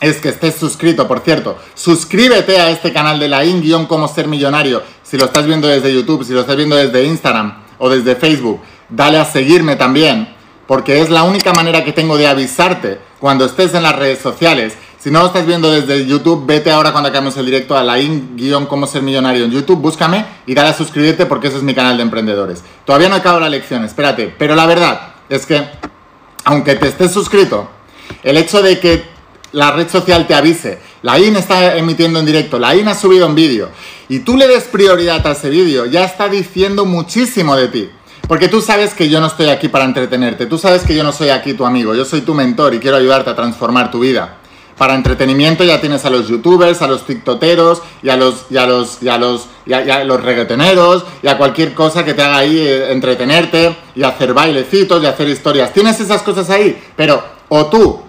es 0.00 0.18
que 0.20 0.28
estés 0.28 0.54
suscrito, 0.54 1.08
por 1.08 1.20
cierto, 1.20 1.58
suscríbete 1.74 2.58
a 2.58 2.70
este 2.70 2.92
canal 2.92 3.18
de 3.18 3.28
la 3.28 3.44
in 3.44 3.86
como 3.86 4.08
ser 4.08 4.28
millonario, 4.28 4.82
si 5.02 5.16
lo 5.16 5.26
estás 5.26 5.46
viendo 5.46 5.68
desde 5.68 5.92
YouTube, 5.94 6.24
si 6.24 6.32
lo 6.32 6.40
estás 6.40 6.56
viendo 6.56 6.76
desde 6.76 7.04
Instagram 7.04 7.62
o 7.78 7.88
desde 7.88 8.16
Facebook, 8.16 8.60
dale 8.88 9.18
a 9.18 9.24
seguirme 9.24 9.76
también 9.76 10.35
porque 10.66 11.00
es 11.00 11.10
la 11.10 11.22
única 11.22 11.52
manera 11.52 11.84
que 11.84 11.92
tengo 11.92 12.16
de 12.16 12.26
avisarte 12.26 12.98
cuando 13.20 13.44
estés 13.44 13.74
en 13.74 13.82
las 13.82 13.96
redes 13.96 14.18
sociales. 14.18 14.74
Si 14.98 15.10
no 15.10 15.20
lo 15.20 15.26
estás 15.26 15.46
viendo 15.46 15.70
desde 15.70 16.04
YouTube, 16.04 16.44
vete 16.46 16.72
ahora 16.72 16.90
cuando 16.90 17.10
acabemos 17.10 17.36
el 17.36 17.46
directo 17.46 17.76
a 17.76 17.84
la 17.84 18.00
in-cómo 18.00 18.86
ser 18.86 19.02
millonario 19.02 19.44
en 19.44 19.52
YouTube, 19.52 19.80
búscame 19.80 20.26
y 20.46 20.54
dale 20.54 20.70
a 20.70 20.74
suscribirte 20.74 21.26
porque 21.26 21.48
ese 21.48 21.58
es 21.58 21.62
mi 21.62 21.74
canal 21.74 21.96
de 21.96 22.02
emprendedores. 22.02 22.64
Todavía 22.84 23.08
no 23.08 23.14
he 23.14 23.18
acabado 23.18 23.40
la 23.40 23.48
lección, 23.48 23.84
espérate, 23.84 24.34
pero 24.36 24.56
la 24.56 24.66
verdad 24.66 25.14
es 25.28 25.46
que, 25.46 25.62
aunque 26.44 26.74
te 26.74 26.88
estés 26.88 27.12
suscrito, 27.12 27.70
el 28.24 28.36
hecho 28.36 28.62
de 28.62 28.80
que 28.80 29.04
la 29.52 29.70
red 29.70 29.88
social 29.88 30.26
te 30.26 30.34
avise, 30.34 30.80
la 31.02 31.18
IN 31.20 31.36
está 31.36 31.76
emitiendo 31.76 32.18
en 32.18 32.26
directo, 32.26 32.58
la 32.58 32.74
IN 32.74 32.88
ha 32.88 32.94
subido 32.94 33.26
un 33.26 33.34
vídeo, 33.36 33.70
y 34.08 34.20
tú 34.20 34.36
le 34.36 34.48
des 34.48 34.64
prioridad 34.64 35.24
a 35.24 35.32
ese 35.32 35.50
vídeo, 35.50 35.86
ya 35.86 36.04
está 36.04 36.28
diciendo 36.28 36.84
muchísimo 36.84 37.54
de 37.54 37.68
ti. 37.68 37.90
Porque 38.28 38.48
tú 38.48 38.60
sabes 38.60 38.92
que 38.92 39.08
yo 39.08 39.20
no 39.20 39.28
estoy 39.28 39.48
aquí 39.48 39.68
para 39.68 39.84
entretenerte, 39.84 40.46
tú 40.46 40.58
sabes 40.58 40.82
que 40.82 40.96
yo 40.96 41.04
no 41.04 41.12
soy 41.12 41.28
aquí 41.28 41.54
tu 41.54 41.64
amigo, 41.64 41.94
yo 41.94 42.04
soy 42.04 42.22
tu 42.22 42.34
mentor 42.34 42.74
y 42.74 42.80
quiero 42.80 42.96
ayudarte 42.96 43.30
a 43.30 43.36
transformar 43.36 43.90
tu 43.90 44.00
vida. 44.00 44.38
Para 44.76 44.94
entretenimiento 44.94 45.64
ya 45.64 45.80
tienes 45.80 46.04
a 46.04 46.10
los 46.10 46.28
youtubers, 46.28 46.82
a 46.82 46.86
los 46.86 47.06
tiktoteros 47.06 47.82
y 48.02 48.10
a 48.10 48.16
los, 48.16 48.46
y 48.50 48.54
los, 48.54 49.02
y 49.02 49.08
a 49.08 49.16
los, 49.16 49.46
y 49.64 50.04
los 50.04 50.22
reggaetoneros 50.22 51.04
y 51.22 51.28
cualquier 51.34 51.72
cosa 51.72 52.04
que 52.04 52.12
te 52.12 52.22
haga 52.22 52.38
ahí 52.38 52.58
eh, 52.58 52.92
entretenerte 52.92 53.74
y 53.94 54.02
hacer 54.02 54.34
bailecitos 54.34 55.02
y 55.02 55.06
hacer 55.06 55.28
historias. 55.28 55.72
Tienes 55.72 55.98
esas 56.00 56.22
cosas 56.22 56.50
ahí, 56.50 56.78
pero 56.94 57.22
o 57.48 57.66
tú 57.66 58.02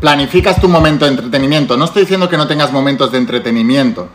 planificas 0.00 0.60
tu 0.60 0.68
momento 0.68 1.04
de 1.04 1.12
entretenimiento. 1.12 1.76
No 1.76 1.86
estoy 1.86 2.02
diciendo 2.02 2.28
que 2.28 2.36
no 2.36 2.46
tengas 2.46 2.70
momentos 2.70 3.10
de 3.10 3.18
entretenimiento, 3.18 4.08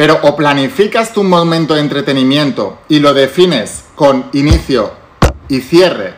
pero 0.00 0.18
o 0.22 0.34
planificas 0.34 1.12
tu 1.12 1.22
momento 1.22 1.74
de 1.74 1.82
entretenimiento 1.82 2.78
y 2.88 3.00
lo 3.00 3.12
defines 3.12 3.84
con 3.94 4.30
inicio 4.32 4.92
y 5.46 5.60
cierre 5.60 6.14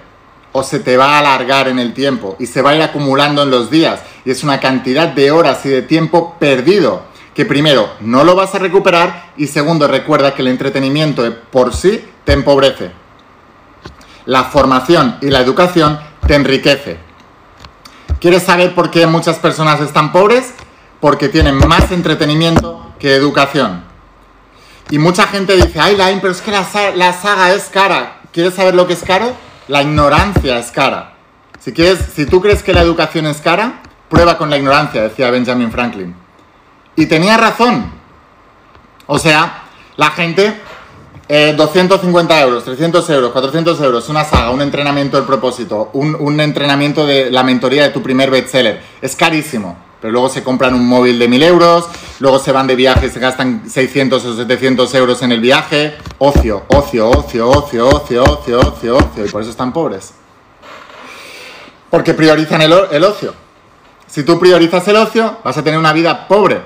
o 0.53 0.63
se 0.63 0.79
te 0.79 0.97
va 0.97 1.17
a 1.17 1.19
alargar 1.19 1.67
en 1.67 1.81
el 1.81 1.93
tiempo 1.93 2.37
y 2.39 2.47
se 2.47 2.63
va 2.63 2.71
a 2.71 2.77
ir 2.77 2.83
acumulando 2.83 3.43
en 3.43 3.51
los 3.51 3.73
días 3.73 3.99
y 4.25 4.31
es 4.31 4.45
una 4.45 4.61
cantidad 4.61 5.09
de 5.09 5.33
horas 5.33 5.67
y 5.67 5.71
de 5.71 5.83
tiempo 5.83 6.37
perdido 6.39 7.03
que 7.35 7.45
primero 7.45 7.91
no 7.99 8.23
lo 8.23 8.37
vas 8.37 8.55
a 8.55 8.61
recuperar 8.61 9.33
y 9.37 9.49
segundo 9.49 9.89
recuerda 9.89 10.33
que 10.33 10.43
el 10.43 10.49
entretenimiento 10.49 11.29
por 11.51 11.75
sí 11.75 12.05
te 12.25 12.35
empobrece. 12.35 12.93
La 14.27 14.45
formación 14.45 15.19
y 15.21 15.27
la 15.27 15.41
educación 15.41 15.99
te 16.29 16.37
enriquece. 16.37 16.99
¿Quieres 18.21 18.45
saber 18.45 18.77
por 18.77 18.93
qué 18.93 19.09
muchas 19.09 19.41
personas 19.41 19.81
están 19.81 20.13
pobres? 20.13 20.55
Porque 21.01 21.29
tienen 21.29 21.57
más 21.57 21.91
entretenimiento 21.91 22.92
que 23.03 23.17
educación. 23.17 23.83
Y 24.89 24.99
mucha 25.01 25.27
gente 25.27 25.57
dice, 25.57 25.81
ay, 25.81 25.97
Line, 25.97 26.21
pero 26.21 26.33
es 26.33 26.41
que 26.41 26.53
la, 26.53 26.65
la 26.95 27.13
saga 27.13 27.53
es 27.53 27.65
cara. 27.65 28.21
¿Quieres 28.33 28.55
saber 28.55 28.77
lo 28.77 28.87
que 28.87 28.93
es 28.93 29.03
caro? 29.03 29.35
La 29.67 29.83
ignorancia 29.83 30.57
es 30.57 30.71
cara. 30.71 31.15
Si, 31.59 31.73
quieres, 31.73 31.99
si 32.15 32.27
tú 32.27 32.41
crees 32.41 32.63
que 32.63 32.73
la 32.73 32.81
educación 32.81 33.27
es 33.27 33.41
cara, 33.41 33.83
prueba 34.09 34.39
con 34.39 34.51
la 34.51 34.57
ignorancia, 34.57 35.03
decía 35.03 35.33
Benjamin 35.33 35.73
Franklin. 35.73 36.15
Y 36.95 37.07
tenía 37.07 37.37
razón. 37.37 37.91
O 39.09 39.19
sea, 39.19 39.65
la 39.97 40.11
gente, 40.13 40.61
250 41.29 42.39
eh, 42.39 42.43
euros, 42.43 42.65
300 42.65 43.11
euros, 43.11 43.33
400 43.33 43.81
euros, 43.81 44.09
una 44.11 44.23
saga, 44.23 44.51
un 44.51 44.63
entrenamiento 44.63 45.17
del 45.17 45.27
propósito, 45.27 45.91
un 45.95 46.39
entrenamiento 46.39 47.05
de 47.05 47.33
la 47.33 47.43
mentoría 47.43 47.83
de 47.83 47.89
tu 47.89 48.01
primer 48.01 48.31
bestseller. 48.31 48.81
Es 49.01 49.17
carísimo 49.17 49.91
pero 50.03 50.11
luego 50.11 50.29
se 50.29 50.43
compran 50.43 50.75
un 50.75 50.85
móvil 50.85 51.17
de 51.17 51.31
1.000 51.31 51.45
euros, 51.45 51.87
luego 52.19 52.41
se 52.41 52.51
van 52.51 52.67
de 52.67 52.75
viaje, 52.75 53.09
se 53.09 53.21
gastan 53.21 53.71
600 53.71 54.25
o 54.25 54.37
700 54.37 54.93
euros 54.97 55.23
en 55.23 55.31
el 55.31 55.41
viaje. 55.41 55.97
Ocio, 56.19 56.65
ocio, 56.67 57.09
ocio, 57.09 57.49
ocio, 57.49 57.89
ocio, 57.89 58.25
ocio, 58.25 58.59
ocio, 58.59 58.97
ocio. 58.97 59.25
Y 59.25 59.29
por 59.29 59.43
eso 59.43 59.53
están 59.53 59.73
pobres. 59.73 60.13
Porque 61.89 62.15
priorizan 62.15 62.63
el, 62.63 63.05
ocio. 63.05 63.33
Si 64.09 64.25
tú 64.25 64.41
priorizas 64.41 64.89
el 64.89 64.97
ocio, 64.97 65.39
vas 65.45 65.57
a 65.57 65.63
tener 65.63 65.79
una 65.79 65.93
vida 65.93 66.27
pobre. 66.27 66.63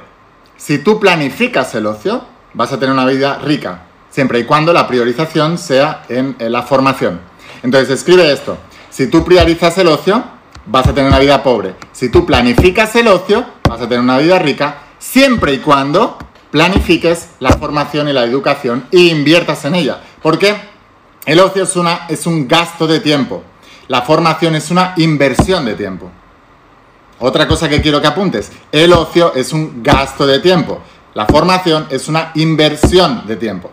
Si 0.57 0.79
tú 0.79 0.99
planificas 0.99 1.75
el 1.75 1.85
ocio, 1.85 2.25
vas 2.55 2.73
a 2.73 2.79
tener 2.79 2.95
una 2.95 3.05
vida 3.05 3.39
rica. 3.45 3.83
Siempre 4.09 4.39
y 4.39 4.45
cuando 4.45 4.73
la 4.73 4.89
priorización 4.89 5.59
sea 5.59 6.05
en 6.09 6.37
la 6.39 6.63
formación. 6.63 7.21
Entonces, 7.63 7.91
escribe 7.91 8.33
esto. 8.33 8.57
Si 8.89 9.09
tú 9.09 9.23
priorizas 9.27 9.77
el 9.77 9.89
ocio, 9.89 10.25
vas 10.67 10.87
a 10.87 10.95
tener 10.95 11.09
una 11.09 11.19
vida 11.19 11.43
pobre. 11.43 11.75
Si 11.93 12.09
tú 12.09 12.27
planificas 12.27 12.95
el 12.97 13.09
ocio, 13.09 13.45
vas 13.69 13.81
a 13.81 13.89
tener 13.89 14.01
una 14.01 14.19
vida 14.19 14.39
rica, 14.39 14.79
siempre 14.99 15.55
y 15.55 15.59
cuando 15.59 16.19
planifiques 16.51 17.29
la 17.41 17.51
formación 17.53 18.09
y 18.09 18.13
la 18.13 18.25
educación 18.25 18.87
e 18.93 18.99
inviertas 19.01 19.65
en 19.65 19.75
ella. 19.75 20.01
Porque 20.23 20.57
el 21.25 21.41
ocio 21.41 21.65
es, 21.65 21.77
una, 21.77 22.07
es 22.09 22.27
un 22.27 22.47
gasto 22.49 22.87
de 22.87 23.01
tiempo. 23.01 23.43
La 23.89 24.03
formación 24.03 24.55
es 24.55 24.71
una 24.71 24.95
inversión 24.97 25.65
de 25.65 25.75
tiempo. 25.75 26.11
Otra 27.19 27.47
cosa 27.49 27.69
que 27.69 27.81
quiero 27.81 28.01
que 28.01 28.09
apuntes, 28.09 28.53
el 28.73 28.93
ocio 28.93 29.35
es 29.35 29.53
un 29.53 29.83
gasto 29.83 30.27
de 30.27 30.41
tiempo. 30.41 30.81
La 31.15 31.27
formación 31.27 31.87
es 31.89 32.09
una 32.09 32.33
inversión 32.35 33.27
de 33.27 33.37
tiempo. 33.37 33.71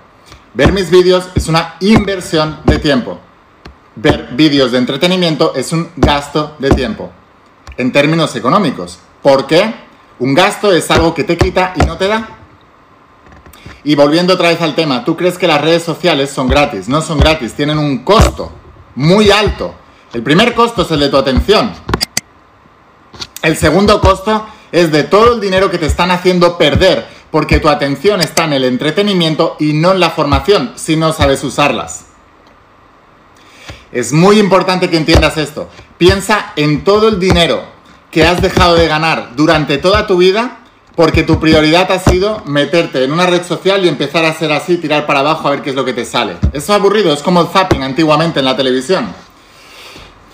Ver 0.53 0.71
mis 0.71 0.89
vídeos 0.89 1.29
es 1.35 1.47
una 1.47 1.75
inversión 1.79 2.59
de 2.63 2.79
tiempo 2.79 3.19
ver 3.95 4.29
vídeos 4.33 4.71
de 4.71 4.79
entretenimiento 4.79 5.53
es 5.55 5.71
un 5.71 5.89
gasto 5.95 6.55
de 6.59 6.71
tiempo, 6.71 7.11
en 7.77 7.91
términos 7.91 8.35
económicos. 8.35 8.99
¿Por 9.21 9.47
qué? 9.47 9.73
Un 10.19 10.33
gasto 10.33 10.71
es 10.71 10.89
algo 10.91 11.13
que 11.13 11.23
te 11.23 11.37
quita 11.37 11.73
y 11.75 11.85
no 11.85 11.97
te 11.97 12.07
da. 12.07 12.29
Y 13.83 13.95
volviendo 13.95 14.33
otra 14.33 14.49
vez 14.49 14.61
al 14.61 14.75
tema, 14.75 15.03
¿tú 15.03 15.15
crees 15.17 15.37
que 15.37 15.47
las 15.47 15.61
redes 15.61 15.83
sociales 15.83 16.29
son 16.29 16.47
gratis? 16.47 16.87
No 16.87 17.01
son 17.01 17.19
gratis, 17.19 17.53
tienen 17.53 17.77
un 17.77 17.99
costo 17.99 18.51
muy 18.95 19.31
alto. 19.31 19.73
El 20.13 20.23
primer 20.23 20.53
costo 20.53 20.83
es 20.83 20.91
el 20.91 20.99
de 20.99 21.09
tu 21.09 21.17
atención. 21.17 21.71
El 23.41 23.57
segundo 23.57 23.99
costo 23.99 24.45
es 24.71 24.91
de 24.91 25.03
todo 25.03 25.33
el 25.33 25.41
dinero 25.41 25.69
que 25.69 25.77
te 25.77 25.85
están 25.85 26.11
haciendo 26.11 26.57
perder, 26.57 27.05
porque 27.29 27.59
tu 27.59 27.67
atención 27.67 28.21
está 28.21 28.45
en 28.45 28.53
el 28.53 28.63
entretenimiento 28.63 29.57
y 29.59 29.73
no 29.73 29.91
en 29.91 29.99
la 29.99 30.11
formación, 30.11 30.73
si 30.75 30.95
no 30.95 31.11
sabes 31.11 31.43
usarlas. 31.43 32.05
Es 33.93 34.11
muy 34.11 34.39
importante 34.39 34.89
que 34.89 34.97
entiendas 34.97 35.37
esto. 35.37 35.69
Piensa 35.99 36.51
en 36.55 36.83
todo 36.83 37.09
el 37.09 37.19
dinero 37.19 37.63
que 38.09 38.25
has 38.25 38.41
dejado 38.41 38.75
de 38.75 38.87
ganar 38.87 39.35
durante 39.35 39.77
toda 39.77 40.07
tu 40.07 40.17
vida 40.17 40.57
porque 40.95 41.21
tu 41.21 41.39
prioridad 41.39 41.91
ha 41.91 41.99
sido 41.99 42.41
meterte 42.45 43.03
en 43.03 43.11
una 43.11 43.27
red 43.27 43.43
social 43.43 43.85
y 43.85 43.87
empezar 43.87 44.25
a 44.25 44.33
ser 44.33 44.51
así, 44.51 44.77
tirar 44.77 45.05
para 45.05 45.19
abajo 45.19 45.47
a 45.47 45.51
ver 45.51 45.61
qué 45.61 45.69
es 45.69 45.75
lo 45.75 45.85
que 45.85 45.93
te 45.93 46.05
sale. 46.05 46.37
Eso 46.53 46.57
es 46.57 46.69
aburrido, 46.71 47.13
es 47.13 47.21
como 47.21 47.41
el 47.41 47.47
zapping 47.47 47.83
antiguamente 47.83 48.39
en 48.39 48.45
la 48.45 48.57
televisión. 48.57 49.13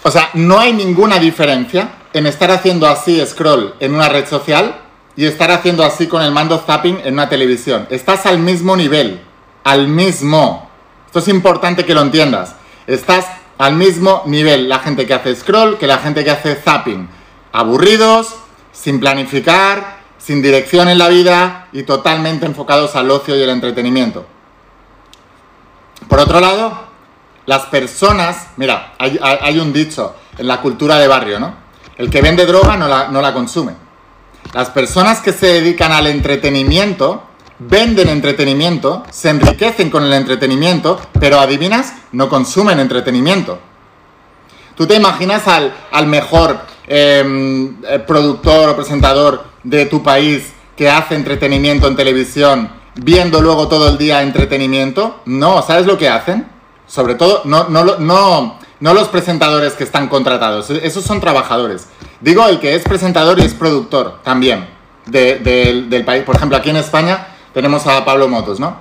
O 0.04 0.12
sea, 0.12 0.30
no 0.36 0.58
hay 0.58 0.72
ninguna 0.72 1.20
diferencia 1.20 1.96
en 2.14 2.28
estar 2.28 2.52
haciendo 2.52 2.88
así 2.88 3.22
scroll 3.26 3.76
en 3.82 3.94
una 3.94 4.08
red 4.08 4.26
social 4.26 4.78
y 5.18 5.26
estar 5.26 5.52
haciendo 5.52 5.84
así 5.84 6.08
con 6.08 6.22
el 6.22 6.32
mando 6.32 6.64
zapping 6.66 7.02
en 7.04 7.14
una 7.14 7.28
televisión. 7.28 7.88
Estás 7.90 8.26
al 8.26 8.40
mismo 8.40 8.78
nivel, 8.78 9.20
al 9.66 9.90
mismo. 9.90 10.70
Esto 11.08 11.20
es 11.20 11.28
importante 11.28 11.86
que 11.86 11.94
lo 11.94 12.02
entiendas. 12.02 12.56
Estás 12.88 13.26
al 13.60 13.76
mismo 13.76 14.24
nivel 14.26 14.68
la 14.68 14.80
gente 14.80 15.06
que 15.06 15.14
hace 15.14 15.36
scroll 15.36 15.78
que 15.78 15.86
la 15.86 16.00
gente 16.00 16.24
que 16.24 16.32
hace 16.32 16.56
zapping. 16.56 17.08
Aburridos, 17.52 18.36
sin 18.72 19.00
planificar, 19.00 20.00
sin 20.18 20.42
dirección 20.42 20.88
en 20.88 20.98
la 20.98 21.10
vida 21.10 21.68
y 21.74 21.84
totalmente 21.84 22.46
enfocados 22.46 22.96
al 22.96 23.12
ocio 23.12 23.36
y 23.36 23.42
el 23.42 23.50
entretenimiento. 23.50 24.26
Por 26.08 26.20
otro 26.20 26.40
lado, 26.40 26.88
las 27.46 27.66
personas, 27.66 28.48
mira, 28.56 28.94
hay, 28.98 29.60
un 29.60 29.74
dicho 29.74 30.16
en 30.38 30.48
la 30.48 30.62
cultura 30.62 30.98
de 30.98 31.08
barrio, 31.08 31.40
¿no? 31.40 31.54
El 31.98 32.10
que 32.10 32.22
vende 32.22 32.46
droga 32.46 32.78
no 32.78 32.88
la, 32.88 33.10
no 33.10 33.22
la 33.22 33.34
consume. 33.34 33.74
Las 34.54 34.70
personas 34.70 35.20
que 35.20 35.34
se 35.34 35.48
dedican 35.48 35.92
al 35.92 36.08
entretenimiento 36.08 37.24
venden 37.60 38.08
entretenimiento, 38.08 39.04
se 39.12 39.30
enriquecen 39.30 39.90
con 39.90 40.04
el 40.04 40.14
entretenimiento, 40.14 41.00
pero 41.20 41.40
adivinas, 41.40 41.94
no 42.14 42.30
consumen 42.30 42.80
entretenimiento. 42.80 43.60
¿Tú 44.76 44.88
te 44.88 44.96
imaginas 44.96 45.44
al, 45.48 46.08
mejor 46.08 46.62
em, 46.88 47.76
eh, 47.86 48.00
productor 48.00 48.70
o 48.70 48.76
presentador 48.78 49.44
de 49.62 49.86
tu 49.86 50.02
país 50.02 50.54
que 50.78 50.90
hace 50.90 51.16
entretenimiento 51.16 51.88
en 51.88 51.98
televisión 51.98 52.70
viendo 52.96 53.42
luego 53.42 53.68
todo 53.68 53.90
el 53.90 53.98
día 53.98 54.22
entretenimiento? 54.22 55.22
No, 55.26 55.62
¿sabes 55.62 55.86
lo 55.86 55.98
que 55.98 56.08
hacen? 56.08 56.48
Sobre 56.88 57.16
todo, 57.16 57.42
no, 57.44 57.66
no, 57.66 57.84
no, 57.84 58.58
no 58.80 58.94
los 58.94 59.10
presentadores 59.10 59.74
que 59.74 59.84
están 59.84 60.08
contratados, 60.08 60.70
esos 60.70 61.04
son 61.04 61.20
trabajadores. 61.20 61.88
Digo 62.22 62.48
el 62.48 62.60
que 62.60 62.76
es 62.76 62.84
presentador 62.84 63.38
y 63.40 63.44
es 63.44 63.54
productor 63.54 64.22
también 64.24 64.66
del 65.06 66.04
país. 66.06 66.24
Por 66.24 66.38
ejemplo, 66.38 66.58
aquí 66.58 66.70
en 66.70 66.78
España 66.78 67.29
tenemos 67.54 67.86
a 67.88 68.04
Pablo 68.06 68.28
Motos, 68.28 68.60
¿no? 68.60 68.78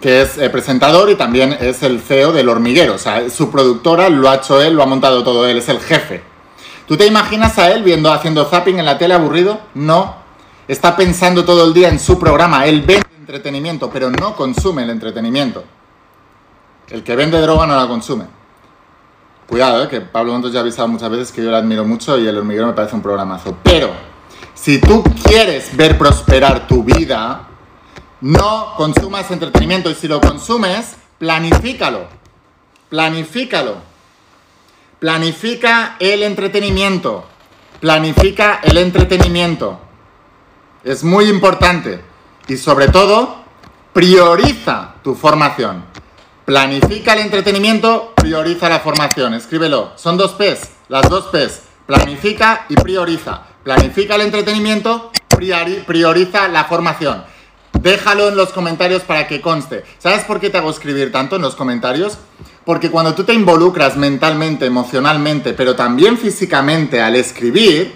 Que 0.00 0.22
es 0.22 0.38
eh, 0.38 0.50
presentador 0.50 1.10
y 1.10 1.14
también 1.14 1.56
es 1.60 1.82
el 1.82 2.00
CEO 2.00 2.32
del 2.32 2.48
hormiguero. 2.48 2.94
O 2.94 2.98
sea, 2.98 3.28
su 3.30 3.50
productora 3.50 4.08
lo 4.08 4.28
ha 4.28 4.36
hecho 4.36 4.60
él, 4.60 4.74
lo 4.74 4.82
ha 4.82 4.86
montado 4.86 5.22
todo 5.22 5.46
él, 5.46 5.58
es 5.58 5.68
el 5.68 5.78
jefe. 5.80 6.22
¿Tú 6.86 6.96
te 6.96 7.06
imaginas 7.06 7.58
a 7.58 7.70
él 7.72 7.82
viendo, 7.82 8.12
haciendo 8.12 8.44
zapping 8.44 8.78
en 8.78 8.84
la 8.84 8.98
tele 8.98 9.14
aburrido? 9.14 9.60
No. 9.74 10.16
Está 10.66 10.96
pensando 10.96 11.44
todo 11.44 11.64
el 11.64 11.72
día 11.72 11.88
en 11.88 11.98
su 11.98 12.18
programa. 12.18 12.66
Él 12.66 12.82
vende 12.82 13.06
entretenimiento, 13.18 13.90
pero 13.90 14.10
no 14.10 14.34
consume 14.34 14.82
el 14.82 14.90
entretenimiento. 14.90 15.64
El 16.88 17.02
que 17.04 17.16
vende 17.16 17.40
droga 17.40 17.66
no 17.66 17.76
la 17.76 17.86
consume. 17.86 18.26
Cuidado, 19.48 19.84
¿eh? 19.84 19.88
que 19.88 20.00
Pablo 20.00 20.32
Montos 20.32 20.52
ya 20.52 20.60
ha 20.60 20.62
avisado 20.62 20.88
muchas 20.88 21.10
veces 21.10 21.32
que 21.32 21.42
yo 21.42 21.50
le 21.50 21.56
admiro 21.56 21.84
mucho 21.84 22.18
y 22.18 22.26
el 22.26 22.36
hormiguero 22.36 22.66
me 22.66 22.72
parece 22.72 22.94
un 22.94 23.02
programazo. 23.02 23.56
Pero 23.62 23.90
si 24.62 24.78
tú 24.78 25.02
quieres 25.24 25.76
ver 25.76 25.98
prosperar 25.98 26.68
tu 26.68 26.84
vida, 26.84 27.48
no 28.20 28.74
consumas 28.76 29.28
entretenimiento 29.32 29.90
y 29.90 29.96
si 29.96 30.06
lo 30.06 30.20
consumes, 30.20 30.94
planifícalo. 31.18 32.06
Planifícalo. 32.88 33.78
Planifica 35.00 35.96
el 35.98 36.22
entretenimiento. 36.22 37.26
planifica 37.80 38.60
el 38.62 38.78
entretenimiento. 38.78 39.80
Es 40.84 41.02
muy 41.02 41.24
importante. 41.28 42.00
Y 42.46 42.56
sobre 42.56 42.86
todo, 42.86 43.42
prioriza 43.92 44.94
tu 45.02 45.16
formación. 45.16 45.84
Planifica 46.44 47.14
el 47.14 47.20
entretenimiento, 47.20 48.12
prioriza 48.14 48.68
la 48.68 48.78
formación. 48.78 49.34
Escríbelo. 49.34 49.94
Son 49.96 50.16
dos 50.16 50.32
P's, 50.32 50.70
las 50.88 51.10
dos 51.10 51.24
P's. 51.32 51.62
Planifica 51.86 52.66
y 52.68 52.76
prioriza. 52.76 53.51
Planifica 53.62 54.16
el 54.16 54.22
entretenimiento, 54.22 55.12
prioriza 55.86 56.48
la 56.48 56.64
formación. 56.64 57.24
Déjalo 57.80 58.28
en 58.28 58.36
los 58.36 58.50
comentarios 58.50 59.02
para 59.02 59.28
que 59.28 59.40
conste. 59.40 59.84
¿Sabes 59.98 60.24
por 60.24 60.40
qué 60.40 60.50
te 60.50 60.58
hago 60.58 60.70
escribir 60.70 61.12
tanto 61.12 61.36
en 61.36 61.42
los 61.42 61.54
comentarios? 61.54 62.18
Porque 62.64 62.90
cuando 62.90 63.14
tú 63.14 63.22
te 63.22 63.34
involucras 63.34 63.96
mentalmente, 63.96 64.66
emocionalmente, 64.66 65.52
pero 65.52 65.76
también 65.76 66.18
físicamente 66.18 67.00
al 67.00 67.14
escribir, 67.14 67.94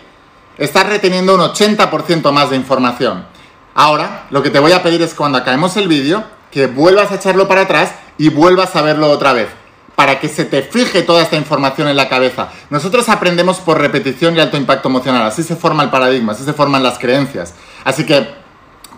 estás 0.57 0.89
reteniendo 0.89 1.35
un 1.35 1.41
80% 1.41 2.31
más 2.31 2.51
de 2.51 2.57
información. 2.57 3.27
Ahora, 3.75 4.27
lo 4.31 4.43
que 4.45 4.51
te 4.51 4.61
voy 4.61 4.73
a 4.73 4.85
pedir 4.85 5.03
es 5.03 5.15
cuando 5.15 5.39
acabemos 5.39 5.77
el 5.77 5.89
vídeo, 5.89 6.25
que 6.51 6.69
vuelvas 6.69 7.11
a 7.11 7.17
echarlo 7.17 7.49
para 7.49 7.63
atrás 7.63 7.93
y 8.19 8.29
vuelvas 8.29 8.75
a 8.77 8.83
verlo 8.83 9.11
otra 9.11 9.33
vez, 9.33 9.49
para 9.97 10.21
que 10.21 10.29
se 10.29 10.45
te 10.45 10.63
fije 10.63 11.03
toda 11.03 11.23
esta 11.23 11.37
información 11.37 11.89
en 11.89 11.97
la 11.97 12.09
cabeza. 12.09 12.51
Nosotros 12.71 13.09
aprendemos 13.09 13.59
por 13.59 13.81
repetición 13.81 14.37
y 14.37 14.41
alto 14.41 14.57
impacto 14.57 14.89
emocional, 14.89 15.23
así 15.23 15.43
se 15.43 15.57
forma 15.57 15.83
el 15.83 15.91
paradigma, 15.91 16.33
así 16.33 16.45
se 16.45 16.53
forman 16.53 16.83
las 16.83 16.99
creencias. 16.99 17.55
Así 17.83 18.05
que 18.05 18.29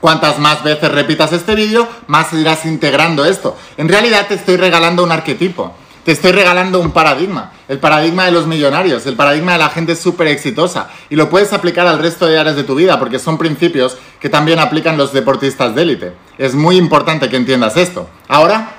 cuantas 0.01 0.39
más 0.39 0.63
veces 0.63 0.91
repitas 0.91 1.33
este 1.33 1.55
vídeo, 1.55 1.89
más 2.09 2.33
irás 2.33 2.67
integrando 2.67 3.25
esto. 3.25 3.57
En 3.77 3.89
realidad 3.89 4.27
te 4.27 4.35
estoy 4.35 4.57
regalando 4.57 5.03
un 5.05 5.13
arquetipo. 5.13 5.73
Te 6.05 6.13
estoy 6.13 6.33
regalando 6.33 6.81
un 6.81 6.93
paradigma, 6.93 7.53
el 7.69 7.81
paradigma 7.81 8.25
de 8.25 8.31
los 8.31 8.47
millonarios, 8.47 9.05
el 9.05 9.15
paradigma 9.15 9.53
de 9.53 9.59
la 9.59 9.69
gente 9.69 9.95
súper 9.95 10.29
exitosa. 10.29 10.89
Y 11.11 11.17
lo 11.17 11.29
puedes 11.29 11.53
aplicar 11.53 11.87
al 11.87 11.99
resto 11.99 12.27
de 12.27 12.39
áreas 12.39 12.57
de 12.57 12.65
tu 12.65 12.77
vida 12.77 12.99
porque 12.99 13.19
son 13.19 13.37
principios 13.37 13.99
que 14.19 14.31
también 14.31 14.59
aplican 14.59 14.97
los 14.97 15.13
deportistas 15.13 15.75
de 15.75 15.83
élite. 15.83 16.13
Es 16.39 16.55
muy 16.55 16.79
importante 16.79 17.29
que 17.29 17.37
entiendas 17.37 17.77
esto. 17.77 18.09
Ahora, 18.27 18.78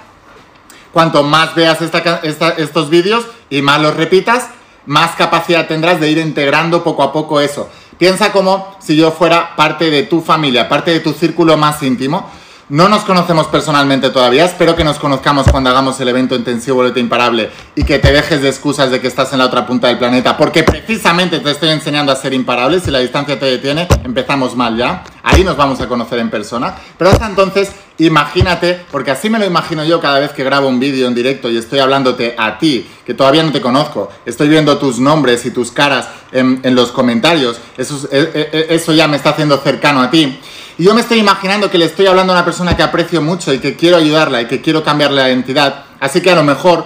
cuanto 0.93 1.23
más 1.23 1.55
veas 1.55 1.79
estos 1.81 2.89
vídeos 2.89 3.25
y 3.49 3.61
más 3.61 3.81
los 3.81 3.95
repitas, 3.95 4.49
más 4.85 5.11
capacidad 5.15 5.67
tendrás 5.67 5.99
de 5.99 6.09
ir 6.09 6.17
integrando 6.17 6.83
poco 6.83 7.03
a 7.03 7.11
poco 7.11 7.39
eso. 7.41 7.69
Piensa 7.97 8.31
como 8.31 8.75
si 8.79 8.95
yo 8.95 9.11
fuera 9.11 9.55
parte 9.55 9.89
de 9.89 10.03
tu 10.03 10.21
familia, 10.21 10.69
parte 10.69 10.91
de 10.91 10.99
tu 11.01 11.13
círculo 11.13 11.57
más 11.57 11.83
íntimo 11.83 12.29
no 12.69 12.87
nos 12.87 13.03
conocemos 13.03 13.47
personalmente 13.47 14.11
todavía, 14.11 14.45
espero 14.45 14.75
que 14.75 14.83
nos 14.83 14.99
conozcamos 14.99 15.47
cuando 15.49 15.71
hagamos 15.71 15.99
el 16.01 16.07
evento 16.07 16.35
intensivo 16.35 16.77
Boleta 16.77 16.99
Imparable 16.99 17.49
y 17.75 17.83
que 17.83 17.97
te 17.97 18.11
dejes 18.11 18.43
de 18.43 18.49
excusas 18.49 18.91
de 18.91 19.01
que 19.01 19.07
estás 19.07 19.33
en 19.33 19.39
la 19.39 19.45
otra 19.45 19.65
punta 19.65 19.87
del 19.87 19.97
planeta, 19.97 20.37
porque 20.37 20.61
precisamente 20.63 21.39
te 21.39 21.49
estoy 21.49 21.69
enseñando 21.69 22.11
a 22.11 22.15
ser 22.15 22.31
imparable, 22.33 22.79
si 22.79 22.91
la 22.91 22.99
distancia 22.99 23.39
te 23.39 23.47
detiene, 23.47 23.87
empezamos 24.03 24.55
mal 24.55 24.77
ya, 24.77 25.03
ahí 25.23 25.43
nos 25.43 25.57
vamos 25.57 25.81
a 25.81 25.87
conocer 25.87 26.19
en 26.19 26.29
persona, 26.29 26.75
pero 26.95 27.09
hasta 27.09 27.25
entonces 27.25 27.71
imagínate, 27.97 28.79
porque 28.91 29.11
así 29.11 29.31
me 29.31 29.39
lo 29.39 29.45
imagino 29.45 29.83
yo 29.83 29.99
cada 29.99 30.19
vez 30.19 30.31
que 30.31 30.43
grabo 30.43 30.67
un 30.67 30.79
vídeo 30.79 31.07
en 31.07 31.15
directo 31.15 31.49
y 31.49 31.57
estoy 31.57 31.79
hablándote 31.79 32.35
a 32.37 32.59
ti, 32.59 32.87
que 33.03 33.15
todavía 33.15 33.41
no 33.41 33.51
te 33.51 33.61
conozco, 33.61 34.09
estoy 34.27 34.47
viendo 34.47 34.77
tus 34.77 34.99
nombres 34.99 35.43
y 35.47 35.51
tus 35.51 35.71
caras 35.71 36.07
en, 36.31 36.61
los 36.75 36.91
comentarios, 36.91 37.59
eso, 37.77 38.07
eh, 38.11 38.31
eh, 38.31 38.49
eh, 38.53 38.67
eso 38.69 38.93
ya 38.93 39.07
me 39.07 39.17
está 39.17 39.31
haciendo 39.31 39.57
cercano 39.57 40.03
a 40.03 40.11
ti. 40.11 40.39
Y 40.79 40.85
yo 40.85 40.93
me 40.93 41.01
estoy 41.01 41.19
imaginando 41.19 41.69
que 41.69 41.77
le 41.77 41.83
estoy 41.83 42.07
hablando 42.07 42.31
a 42.31 42.37
una 42.37 42.45
persona 42.45 42.77
que 42.77 42.81
aprecio 42.81 43.21
mucho 43.21 43.53
y 43.53 43.59
que 43.59 43.75
quiero 43.75 43.97
ayudarla 43.97 44.41
y 44.41 44.45
que 44.45 44.61
quiero 44.61 44.81
cambiarle 44.81 45.21
la 45.21 45.27
identidad. 45.27 45.83
Así 45.99 46.21
que 46.21 46.31
a 46.31 46.35
lo 46.35 46.43
mejor 46.43 46.85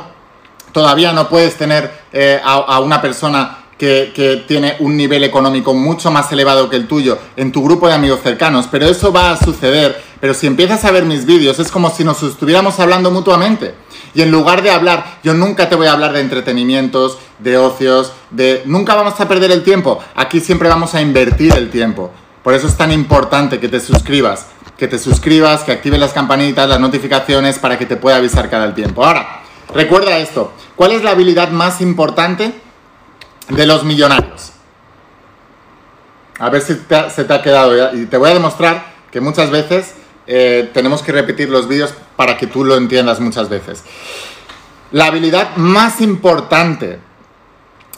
todavía 0.71 1.13
no 1.13 1.29
puedes 1.29 1.55
tener 1.57 1.91
eh, 2.11 2.41
a, 2.43 2.79
una 2.79 2.99
persona 3.03 3.65
que, 3.77 4.11
que, 4.15 4.37
tiene 4.47 4.77
un 4.79 4.97
nivel 4.97 5.23
económico 5.23 5.75
mucho 5.75 6.09
más 6.09 6.31
elevado 6.31 6.71
que 6.71 6.75
el 6.75 6.87
tuyo 6.87 7.19
en 7.35 7.51
tu 7.51 7.63
grupo 7.63 7.87
de 7.87 7.93
amigos 7.93 8.21
cercanos, 8.23 8.67
pero 8.71 8.87
eso 8.87 9.13
va 9.13 9.29
a 9.29 9.37
suceder. 9.37 10.01
Pero 10.19 10.33
si 10.33 10.47
empiezas 10.47 10.83
a 10.85 10.91
ver 10.91 11.05
mis 11.05 11.27
vídeos 11.27 11.59
es 11.59 11.69
como 11.69 11.91
si 11.91 12.03
nos 12.03 12.23
estuviéramos 12.23 12.79
hablando 12.79 13.11
mutuamente. 13.11 13.75
Y 14.15 14.23
en 14.23 14.31
lugar 14.31 14.63
de 14.63 14.71
hablar, 14.71 15.19
yo 15.23 15.35
nunca 15.35 15.69
te 15.69 15.75
voy 15.75 15.85
a 15.85 15.93
hablar 15.93 16.13
de 16.13 16.21
entretenimientos, 16.21 17.19
de 17.37 17.59
ocios, 17.59 18.11
de... 18.31 18.63
Nunca 18.65 18.95
vamos 18.95 19.19
a 19.19 19.27
perder 19.27 19.51
el 19.51 19.63
tiempo. 19.63 19.99
Aquí 20.15 20.39
siempre 20.39 20.67
vamos 20.67 20.95
a 20.95 21.01
invertir 21.01 21.53
el 21.55 21.69
tiempo. 21.69 22.11
Por 22.43 22.53
eso 22.53 22.67
es 22.67 22.75
tan 22.75 22.91
importante 22.91 23.59
que 23.59 23.69
te 23.69 23.79
suscribas, 23.79 24.47
que 24.77 24.87
te 24.87 24.99
suscribas, 24.99 25.63
que 25.63 25.71
actives 25.71 25.99
las 25.99 26.11
campanitas, 26.11 26.67
las 26.67 26.79
notificaciones 26.79 27.57
para 27.57 27.77
que 27.77 27.85
te 27.85 27.95
pueda 27.95 28.17
avisar 28.17 28.49
cada 28.49 28.75
tiempo. 28.75 29.05
Ahora, 29.05 29.41
recuerda 29.73 30.17
esto, 30.17 30.51
¿cuál 30.75 30.91
es 30.91 31.03
la 31.03 31.11
habilidad 31.11 31.49
más 31.51 31.79
importante 31.79 32.53
de 33.47 33.65
los 33.65 33.85
millonarios? 33.85 34.51
A 36.39 36.49
ver 36.49 36.61
si 36.61 36.73
se 36.73 37.23
te 37.23 37.33
ha 37.33 37.41
quedado 37.41 37.95
y 37.95 38.07
te 38.07 38.17
voy 38.17 38.31
a 38.31 38.33
demostrar 38.33 38.93
que 39.09 39.21
muchas 39.21 39.49
veces 39.49 39.93
eh, 40.27 40.69
tenemos 40.73 41.01
que 41.01 41.11
repetir 41.11 41.49
los 41.49 41.67
vídeos 41.67 41.93
para 42.17 42.37
que 42.37 42.47
tú 42.47 42.65
lo 42.65 42.75
entiendas 42.75 43.19
muchas 43.21 43.47
veces. 43.47 43.83
La 44.91 45.05
habilidad 45.05 45.55
más 45.55 46.01
importante 46.01 46.99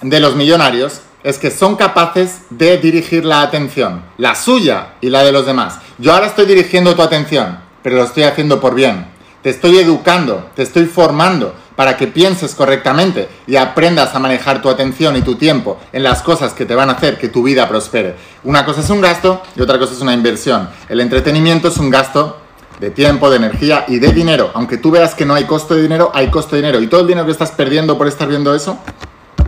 de 0.01 0.19
los 0.19 0.35
millonarios 0.35 1.01
es 1.25 1.39
que 1.39 1.49
son 1.49 1.75
capaces 1.75 2.41
de 2.51 2.77
dirigir 2.77 3.25
la 3.25 3.41
atención, 3.41 4.03
la 4.19 4.35
suya 4.35 4.89
y 5.01 5.09
la 5.09 5.23
de 5.23 5.31
los 5.31 5.47
demás. 5.47 5.79
Yo 5.97 6.13
ahora 6.13 6.27
estoy 6.27 6.45
dirigiendo 6.45 6.93
tu 6.93 7.01
atención, 7.01 7.57
pero 7.81 7.95
lo 7.95 8.03
estoy 8.03 8.23
haciendo 8.23 8.61
por 8.61 8.75
bien. 8.75 9.07
Te 9.41 9.49
estoy 9.49 9.79
educando, 9.79 10.51
te 10.55 10.61
estoy 10.61 10.85
formando 10.85 11.55
para 11.75 11.97
que 11.97 12.05
pienses 12.05 12.53
correctamente 12.53 13.27
y 13.47 13.55
aprendas 13.55 14.13
a 14.13 14.19
manejar 14.19 14.61
tu 14.61 14.69
atención 14.69 15.15
y 15.15 15.23
tu 15.23 15.33
tiempo 15.33 15.79
en 15.91 16.03
las 16.03 16.21
cosas 16.21 16.53
que 16.53 16.65
te 16.65 16.75
van 16.75 16.91
a 16.91 16.93
hacer 16.93 17.17
que 17.17 17.27
tu 17.27 17.41
vida 17.41 17.67
prospere. 17.67 18.15
Una 18.43 18.63
cosa 18.63 18.81
es 18.81 18.89
un 18.91 19.01
gasto 19.01 19.41
y 19.55 19.61
otra 19.61 19.79
cosa 19.79 19.93
es 19.93 20.01
una 20.01 20.13
inversión. 20.13 20.69
El 20.89 21.01
entretenimiento 21.01 21.69
es 21.69 21.77
un 21.77 21.89
gasto 21.89 22.37
de 22.79 22.91
tiempo, 22.91 23.31
de 23.31 23.37
energía 23.37 23.85
y 23.87 23.97
de 23.97 24.13
dinero. 24.13 24.51
Aunque 24.53 24.77
tú 24.77 24.91
veas 24.91 25.15
que 25.15 25.25
no 25.25 25.33
hay 25.33 25.45
costo 25.45 25.73
de 25.73 25.81
dinero, 25.81 26.11
hay 26.13 26.29
costo 26.29 26.55
de 26.55 26.61
dinero. 26.61 26.79
Y 26.81 26.87
todo 26.87 27.01
el 27.01 27.07
dinero 27.07 27.25
que 27.25 27.31
estás 27.31 27.49
perdiendo 27.49 27.97
por 27.97 28.07
estar 28.07 28.27
viendo 28.27 28.53
eso, 28.53 28.77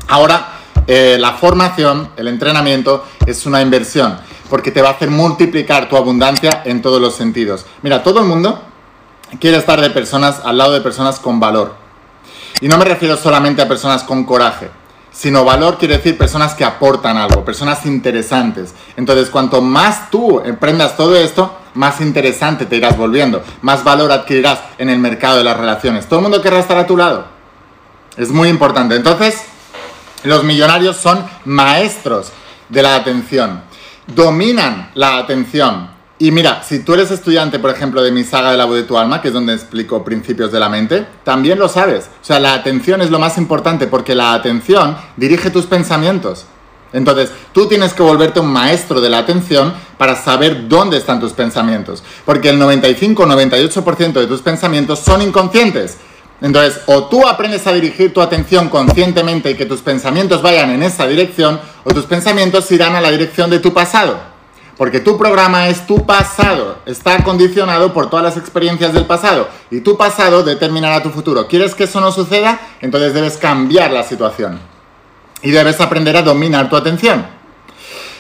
ahora 0.08 0.57
eh, 0.88 1.17
la 1.19 1.34
formación, 1.34 2.10
el 2.15 2.30
entrenamiento, 2.30 3.06
es 3.26 3.45
una 3.45 3.62
inversión, 3.62 4.17
porque 4.50 4.71
te 4.71 4.82
va 4.82 4.89
a 4.89 4.91
hacer 4.93 5.10
multiplicar 5.10 5.89
tu 5.89 5.97
abundancia 5.97 6.62
en 6.65 6.82
todos 6.82 7.02
los 7.02 7.15
sentidos. 7.15 7.65
Mira, 7.82 8.04
todo 8.04 8.21
el 8.21 8.26
mundo 8.26 8.62
quiere 9.39 9.58
estar 9.58 9.82
de 9.82 9.89
personas 9.89 10.41
al 10.45 10.58
lado 10.58 10.71
de 10.71 10.82
personas 10.82 11.19
con 11.19 11.39
valor. 11.39 11.76
Y 12.62 12.67
no 12.67 12.78
me 12.78 12.86
refiero 12.86 13.17
solamente 13.17 13.62
a 13.62 13.67
personas 13.67 14.04
con 14.04 14.23
coraje, 14.23 14.69
sino 15.12 15.43
valor 15.43 15.78
quiere 15.78 15.97
decir 15.97 16.17
personas 16.17 16.54
que 16.54 16.63
aportan 16.63 17.17
algo, 17.17 17.43
personas 17.43 17.86
interesantes. 17.86 18.73
Entonces, 18.95 19.30
cuanto 19.30 19.62
más 19.62 20.10
tú 20.10 20.41
emprendas 20.45 20.95
todo 20.95 21.15
esto, 21.15 21.58
más 21.73 22.02
interesante 22.02 22.65
te 22.65 22.78
irás 22.78 22.97
volviendo, 22.97 23.43
más 23.62 23.84
valor 23.84 24.12
adquirirás 24.12 24.60
en 24.78 24.89
el 24.89 25.00
mercado 25.00 25.38
de 25.38 25.43
las 25.43 25.58
relaciones. 25.58 26.08
Todo 26.08 26.19
el 26.19 26.23
mundo 26.23 26.41
querrá 26.41 26.60
estar 26.60 26.78
a 26.78 26.88
tu 26.88 26.97
lado. 26.97 27.26
Es 28.15 28.30
muy 28.30 28.50
importante. 28.50 28.95
Entonces, 28.95 29.43
los 30.28 30.44
millonarios 30.44 30.98
son 30.98 31.26
maestros 31.46 32.32
de 32.70 32.84
la 32.84 32.96
atención, 32.96 33.62
dominan 34.08 34.92
la 34.96 35.18
atención. 35.18 35.90
Y 36.20 36.32
mira, 36.32 36.63
si 36.63 36.80
tú 36.80 36.96
eres 36.96 37.12
estudiante, 37.12 37.60
por 37.60 37.70
ejemplo, 37.70 38.02
de 38.02 38.12
mi 38.12 38.24
saga 38.24 38.52
de 38.52 38.58
la 38.58 38.66
voz 38.66 38.76
de 38.76 38.84
tu 38.84 38.98
alma, 38.98 39.22
que 39.22 39.28
es 39.28 39.34
donde 39.34 39.54
explico 39.54 40.04
principios 40.04 40.52
de 40.52 40.60
la 40.60 40.68
mente, 40.68 41.06
también 41.24 41.60
lo 41.60 41.70
sabes. 41.70 42.10
O 42.22 42.26
sea, 42.26 42.40
la 42.40 42.54
atención 42.54 43.02
es 43.02 43.12
lo 43.12 43.20
más 43.20 43.38
importante 43.38 43.86
porque 43.86 44.16
la 44.16 44.34
atención 44.34 44.98
dirige 45.16 45.52
tus 45.52 45.68
pensamientos. 45.68 46.46
Entonces, 46.94 47.32
tú 47.54 47.68
tienes 47.68 47.94
que 47.94 48.02
volverte 48.02 48.40
un 48.40 48.52
maestro 48.52 49.00
de 49.02 49.10
la 49.10 49.20
atención 49.20 49.74
para 49.98 50.16
saber 50.16 50.68
dónde 50.68 50.98
están 50.98 51.20
tus 51.20 51.34
pensamientos. 51.34 52.04
Porque 52.26 52.50
el 52.50 52.60
95-98% 52.60 54.13
de 54.13 54.28
tus 54.28 54.42
pensamientos 54.42 55.00
son 55.00 55.22
inconscientes. 55.22 55.98
Entonces, 56.41 56.82
o 56.86 57.06
tú 57.06 57.28
aprendes 57.28 57.65
a 57.65 57.73
dirigir 57.73 58.13
tu 58.13 58.21
atención 58.21 58.69
conscientemente 58.69 59.52
y 59.52 59.56
que 59.56 59.65
tus 59.65 59.82
pensamientos 59.82 60.41
vayan 60.41 60.69
en 60.69 60.84
esa 60.84 61.08
dirección, 61.08 61.60
o 61.84 61.93
tus 61.93 62.06
pensamientos 62.06 62.71
irán 62.71 62.95
a 62.95 63.02
la 63.02 63.12
dirección 63.12 63.50
de 63.50 63.60
tu 63.60 63.73
pasado. 63.73 64.19
Porque 64.78 65.00
tu 65.00 65.17
programa 65.17 65.67
es 65.69 65.88
tu 65.88 66.06
pasado, 66.06 66.78
está 66.86 67.23
condicionado 67.23 67.93
por 67.93 68.12
todas 68.12 68.23
las 68.23 68.38
experiencias 68.38 68.93
del 68.93 69.06
pasado 69.06 69.47
y 69.71 69.82
tu 69.82 69.97
pasado 69.97 70.43
determinará 70.43 71.02
tu 71.02 71.10
futuro. 71.10 71.47
¿Quieres 71.47 71.73
que 71.73 71.86
eso 71.86 72.00
no 72.00 72.12
suceda? 72.12 72.60
Entonces 72.80 73.15
debes 73.15 73.38
cambiar 73.38 73.91
la 73.91 74.04
situación 74.04 74.60
y 75.41 75.50
debes 75.50 75.82
aprender 75.82 76.15
a 76.15 76.21
dominar 76.21 76.69
tu 76.69 76.76
atención. 76.76 77.37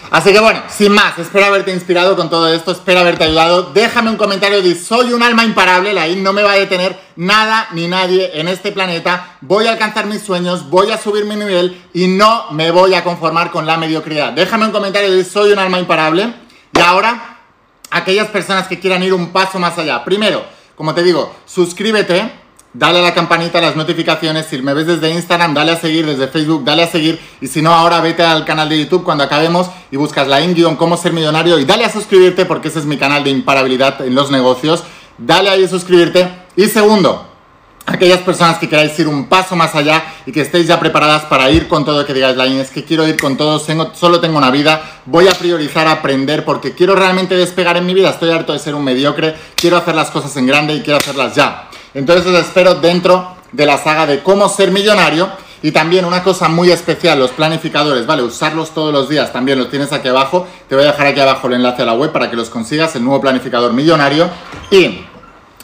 Así 0.09 0.31
que 0.31 0.39
bueno, 0.39 0.63
sin 0.69 0.93
más, 0.93 1.17
espero 1.19 1.45
haberte 1.45 1.71
inspirado 1.71 2.15
con 2.15 2.29
todo 2.29 2.51
esto, 2.53 2.71
espero 2.71 3.01
haberte 3.01 3.25
ayudado. 3.25 3.71
Déjame 3.73 4.09
un 4.09 4.15
comentario 4.15 4.61
de 4.61 4.73
soy 4.73 5.11
un 5.11 5.21
alma 5.21 5.43
imparable, 5.43 5.93
la 5.93 6.07
no 6.07 6.31
me 6.31 6.43
va 6.43 6.53
a 6.53 6.57
detener 6.57 6.97
nada 7.17 7.67
ni 7.73 7.87
nadie 7.87 8.31
en 8.39 8.47
este 8.47 8.71
planeta. 8.71 9.37
Voy 9.41 9.67
a 9.67 9.71
alcanzar 9.71 10.05
mis 10.05 10.21
sueños, 10.21 10.69
voy 10.69 10.91
a 10.91 10.97
subir 10.97 11.25
mi 11.25 11.35
nivel 11.35 11.81
y 11.93 12.07
no 12.07 12.51
me 12.51 12.71
voy 12.71 12.93
a 12.93 13.03
conformar 13.03 13.51
con 13.51 13.65
la 13.65 13.77
mediocridad. 13.77 14.31
Déjame 14.31 14.65
un 14.65 14.71
comentario 14.71 15.11
de 15.11 15.25
soy 15.25 15.51
un 15.51 15.59
alma 15.59 15.79
imparable. 15.79 16.33
Y 16.73 16.79
ahora, 16.79 17.39
aquellas 17.91 18.27
personas 18.27 18.67
que 18.67 18.79
quieran 18.79 19.03
ir 19.03 19.13
un 19.13 19.33
paso 19.33 19.59
más 19.59 19.77
allá. 19.77 20.05
Primero, 20.05 20.43
como 20.75 20.93
te 20.93 21.03
digo, 21.03 21.35
suscríbete 21.45 22.46
dale 22.73 22.99
a 22.99 23.01
la 23.01 23.13
campanita, 23.13 23.61
las 23.61 23.75
notificaciones. 23.75 24.45
Si 24.47 24.61
me 24.61 24.73
ves 24.73 24.87
desde 24.87 25.09
Instagram, 25.09 25.53
dale 25.53 25.71
a 25.71 25.77
seguir, 25.77 26.05
desde 26.05 26.27
Facebook, 26.27 26.63
dale 26.63 26.83
a 26.83 26.87
seguir. 26.87 27.19
Y 27.41 27.47
si 27.47 27.61
no, 27.61 27.73
ahora 27.73 28.01
vete 28.01 28.23
al 28.23 28.45
canal 28.45 28.69
de 28.69 28.79
YouTube 28.79 29.03
cuando 29.03 29.23
acabemos 29.23 29.69
y 29.91 29.97
buscas 29.97 30.27
la 30.27 30.41
in 30.41 30.75
cómo 30.75 30.97
ser 30.97 31.13
millonario 31.13 31.59
y 31.59 31.65
dale 31.65 31.85
a 31.85 31.91
suscribirte 31.91 32.45
porque 32.45 32.67
ese 32.67 32.79
es 32.79 32.85
mi 32.85 32.97
canal 32.97 33.23
de 33.23 33.29
imparabilidad 33.31 34.01
en 34.01 34.15
los 34.15 34.31
negocios. 34.31 34.83
Dale 35.17 35.49
ahí 35.49 35.63
a 35.63 35.67
suscribirte. 35.67 36.27
Y 36.55 36.65
segundo, 36.65 37.27
aquellas 37.87 38.19
personas 38.19 38.57
que 38.59 38.67
queráis 38.67 38.97
ir 38.99 39.07
un 39.07 39.27
paso 39.27 39.55
más 39.55 39.73
allá 39.73 40.03
y 40.25 40.31
que 40.31 40.41
estéis 40.41 40.67
ya 40.67 40.79
preparadas 40.79 41.23
para 41.23 41.49
ir 41.49 41.67
con 41.67 41.85
todo, 41.85 42.05
que 42.05 42.13
digáis, 42.13 42.35
la 42.35 42.45
es 42.45 42.69
que 42.69 42.83
quiero 42.83 43.07
ir 43.07 43.17
con 43.17 43.37
todo, 43.37 43.59
solo 43.59 44.19
tengo 44.19 44.37
una 44.37 44.51
vida, 44.51 45.01
voy 45.05 45.27
a 45.27 45.31
priorizar 45.31 45.87
aprender 45.87 46.43
porque 46.43 46.73
quiero 46.73 46.95
realmente 46.95 47.35
despegar 47.35 47.77
en 47.77 47.85
mi 47.85 47.93
vida, 47.93 48.09
estoy 48.09 48.29
harto 48.29 48.53
de 48.53 48.59
ser 48.59 48.75
un 48.75 48.83
mediocre, 48.83 49.35
quiero 49.55 49.77
hacer 49.77 49.95
las 49.95 50.11
cosas 50.11 50.35
en 50.35 50.45
grande 50.45 50.75
y 50.75 50.81
quiero 50.81 50.97
hacerlas 50.97 51.33
ya. 51.33 51.66
Entonces 51.97 52.27
os 52.27 52.39
espero 52.39 52.75
dentro 52.75 53.35
de 53.51 53.65
la 53.65 53.79
saga 53.79 54.05
de 54.05 54.21
cómo 54.21 54.47
ser 54.49 54.69
millonario 54.69 55.29
y 55.63 55.71
también 55.71 56.05
una 56.05 56.21
cosa 56.21 56.47
muy 56.47 56.69
especial, 56.69 57.17
los 57.17 57.31
planificadores, 57.31 58.05
¿vale? 58.05 58.21
Usarlos 58.21 58.69
todos 58.69 58.93
los 58.93 59.09
días, 59.09 59.33
también 59.33 59.57
los 59.57 59.71
tienes 59.71 59.91
aquí 59.91 60.07
abajo, 60.07 60.45
te 60.69 60.75
voy 60.75 60.83
a 60.83 60.91
dejar 60.91 61.07
aquí 61.07 61.19
abajo 61.19 61.47
el 61.47 61.53
enlace 61.55 61.81
a 61.81 61.85
la 61.85 61.93
web 61.93 62.11
para 62.11 62.29
que 62.29 62.35
los 62.35 62.51
consigas, 62.51 62.95
el 62.95 63.03
nuevo 63.03 63.19
planificador 63.19 63.73
millonario 63.73 64.29
y 64.69 65.06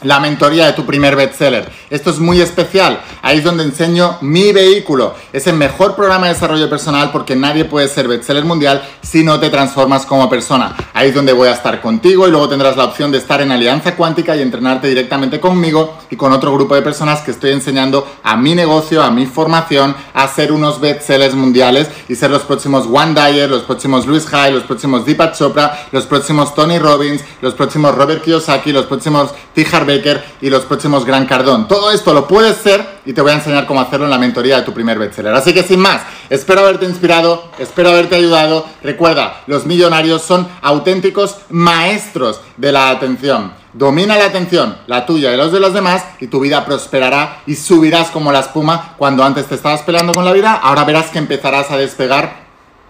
la 0.04 0.20
mentoría 0.20 0.66
de 0.66 0.72
tu 0.72 0.86
primer 0.86 1.16
bestseller. 1.16 1.68
Esto 1.90 2.10
es 2.10 2.18
muy 2.18 2.40
especial. 2.40 3.00
Ahí 3.22 3.38
es 3.38 3.44
donde 3.44 3.64
enseño 3.64 4.18
mi 4.20 4.52
vehículo. 4.52 5.14
Es 5.32 5.46
el 5.46 5.56
mejor 5.56 5.96
programa 5.96 6.26
de 6.26 6.34
desarrollo 6.34 6.70
personal 6.70 7.10
porque 7.10 7.34
nadie 7.34 7.64
puede 7.64 7.88
ser 7.88 8.06
bestseller 8.06 8.44
mundial 8.44 8.82
si 9.02 9.24
no 9.24 9.40
te 9.40 9.50
transformas 9.50 10.06
como 10.06 10.28
persona. 10.28 10.76
Ahí 10.92 11.08
es 11.08 11.14
donde 11.14 11.32
voy 11.32 11.48
a 11.48 11.52
estar 11.52 11.80
contigo 11.80 12.28
y 12.28 12.30
luego 12.30 12.48
tendrás 12.48 12.76
la 12.76 12.84
opción 12.84 13.10
de 13.10 13.18
estar 13.18 13.40
en 13.40 13.50
Alianza 13.50 13.96
Cuántica 13.96 14.36
y 14.36 14.42
entrenarte 14.42 14.88
directamente 14.88 15.40
conmigo 15.40 15.98
y 16.10 16.16
con 16.16 16.32
otro 16.32 16.52
grupo 16.52 16.74
de 16.74 16.82
personas 16.82 17.20
que 17.20 17.30
estoy 17.30 17.50
enseñando 17.50 18.06
a 18.22 18.36
mi 18.36 18.54
negocio, 18.54 19.02
a 19.02 19.10
mi 19.10 19.26
formación, 19.26 19.96
a 20.14 20.28
ser 20.28 20.52
unos 20.52 20.80
bestsellers 20.80 21.34
mundiales 21.34 21.88
y 22.08 22.14
ser 22.14 22.30
los 22.30 22.42
próximos 22.42 22.86
One 22.86 23.14
Dyer, 23.14 23.50
los 23.50 23.64
próximos 23.64 24.06
Luis 24.06 24.26
High, 24.26 24.52
los 24.52 24.62
próximos 24.62 25.04
Deepak 25.04 25.36
Chopra, 25.36 25.88
los 25.92 26.06
próximos 26.06 26.54
Tony 26.54 26.78
Robbins, 26.78 27.22
los 27.42 27.54
próximos 27.54 27.94
Robert 27.94 28.22
Kiyosaki, 28.22 28.72
los 28.72 28.86
próximos 28.86 29.32
T. 29.54 29.66
Harvey 29.70 30.02
y 30.40 30.50
los 30.50 30.64
próximos 30.64 31.04
Gran 31.04 31.26
Cardón. 31.26 31.68
Todo 31.68 31.90
esto 31.90 32.14
lo 32.14 32.26
puedes 32.26 32.56
ser 32.56 33.00
y 33.04 33.12
te 33.12 33.20
voy 33.20 33.32
a 33.32 33.34
enseñar 33.34 33.66
cómo 33.66 33.80
hacerlo 33.80 34.06
en 34.06 34.10
la 34.10 34.18
mentoría 34.18 34.56
de 34.56 34.62
tu 34.62 34.72
primer 34.72 34.98
bestseller. 34.98 35.34
Así 35.34 35.52
que 35.52 35.62
sin 35.62 35.80
más, 35.80 36.02
espero 36.30 36.60
haberte 36.60 36.86
inspirado, 36.86 37.50
espero 37.58 37.90
haberte 37.90 38.14
ayudado. 38.14 38.66
Recuerda, 38.82 39.42
los 39.46 39.66
millonarios 39.66 40.22
son 40.22 40.48
auténticos 40.62 41.38
maestros 41.50 42.40
de 42.56 42.72
la 42.72 42.90
atención. 42.90 43.63
Domina 43.74 44.16
la 44.16 44.26
atención, 44.26 44.76
la 44.86 45.04
tuya 45.04 45.34
y 45.34 45.36
los 45.36 45.52
de 45.52 45.60
los 45.60 45.74
demás, 45.74 46.04
y 46.20 46.28
tu 46.28 46.40
vida 46.40 46.64
prosperará 46.64 47.42
y 47.46 47.56
subirás 47.56 48.10
como 48.10 48.32
la 48.32 48.40
espuma 48.40 48.94
cuando 48.96 49.24
antes 49.24 49.46
te 49.46 49.56
estabas 49.56 49.82
peleando 49.82 50.12
con 50.12 50.24
la 50.24 50.32
vida. 50.32 50.54
Ahora 50.54 50.84
verás 50.84 51.10
que 51.10 51.18
empezarás 51.18 51.70
a 51.70 51.76
despegar 51.76 52.44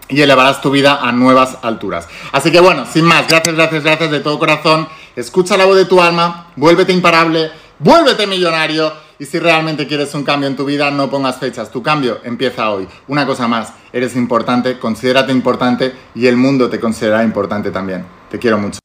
y 0.07 0.21
elevarás 0.21 0.61
tu 0.61 0.69
vida 0.69 0.99
a 1.01 1.11
nuevas 1.11 1.57
alturas. 1.63 2.07
Así 2.31 2.51
que 2.51 2.59
bueno, 2.59 2.85
sin 2.85 3.03
más, 3.03 3.27
gracias, 3.27 3.55
gracias, 3.55 3.83
gracias 3.83 4.11
de 4.11 4.19
todo 4.19 4.37
corazón 4.39 4.87
escucha 5.15 5.57
la 5.57 5.65
voz 5.65 5.77
de 5.77 5.85
tu 5.85 6.01
alma, 6.01 6.47
vuélvete 6.55 6.93
imparable, 6.93 7.51
vuélvete 7.79 8.27
millonario 8.27 8.91
y 9.17 9.25
si 9.25 9.39
realmente 9.39 9.87
quieres 9.87 10.13
un 10.13 10.23
cambio 10.23 10.49
en 10.49 10.55
tu 10.55 10.65
vida, 10.65 10.91
no 10.91 11.09
pongas 11.09 11.37
fechas. 11.37 11.71
Tu 11.71 11.81
cambio 11.81 12.19
empieza 12.23 12.69
hoy. 12.69 12.87
Una 13.07 13.25
cosa 13.25 13.47
más, 13.47 13.73
eres 13.93 14.15
importante, 14.15 14.77
considérate 14.77 15.31
importante 15.31 15.95
y 16.13 16.27
el 16.27 16.35
mundo 16.35 16.69
te 16.69 16.79
considerará 16.79 17.23
importante 17.23 17.71
también. 17.71 18.05
Te 18.29 18.37
quiero 18.39 18.57
mucho. 18.57 18.84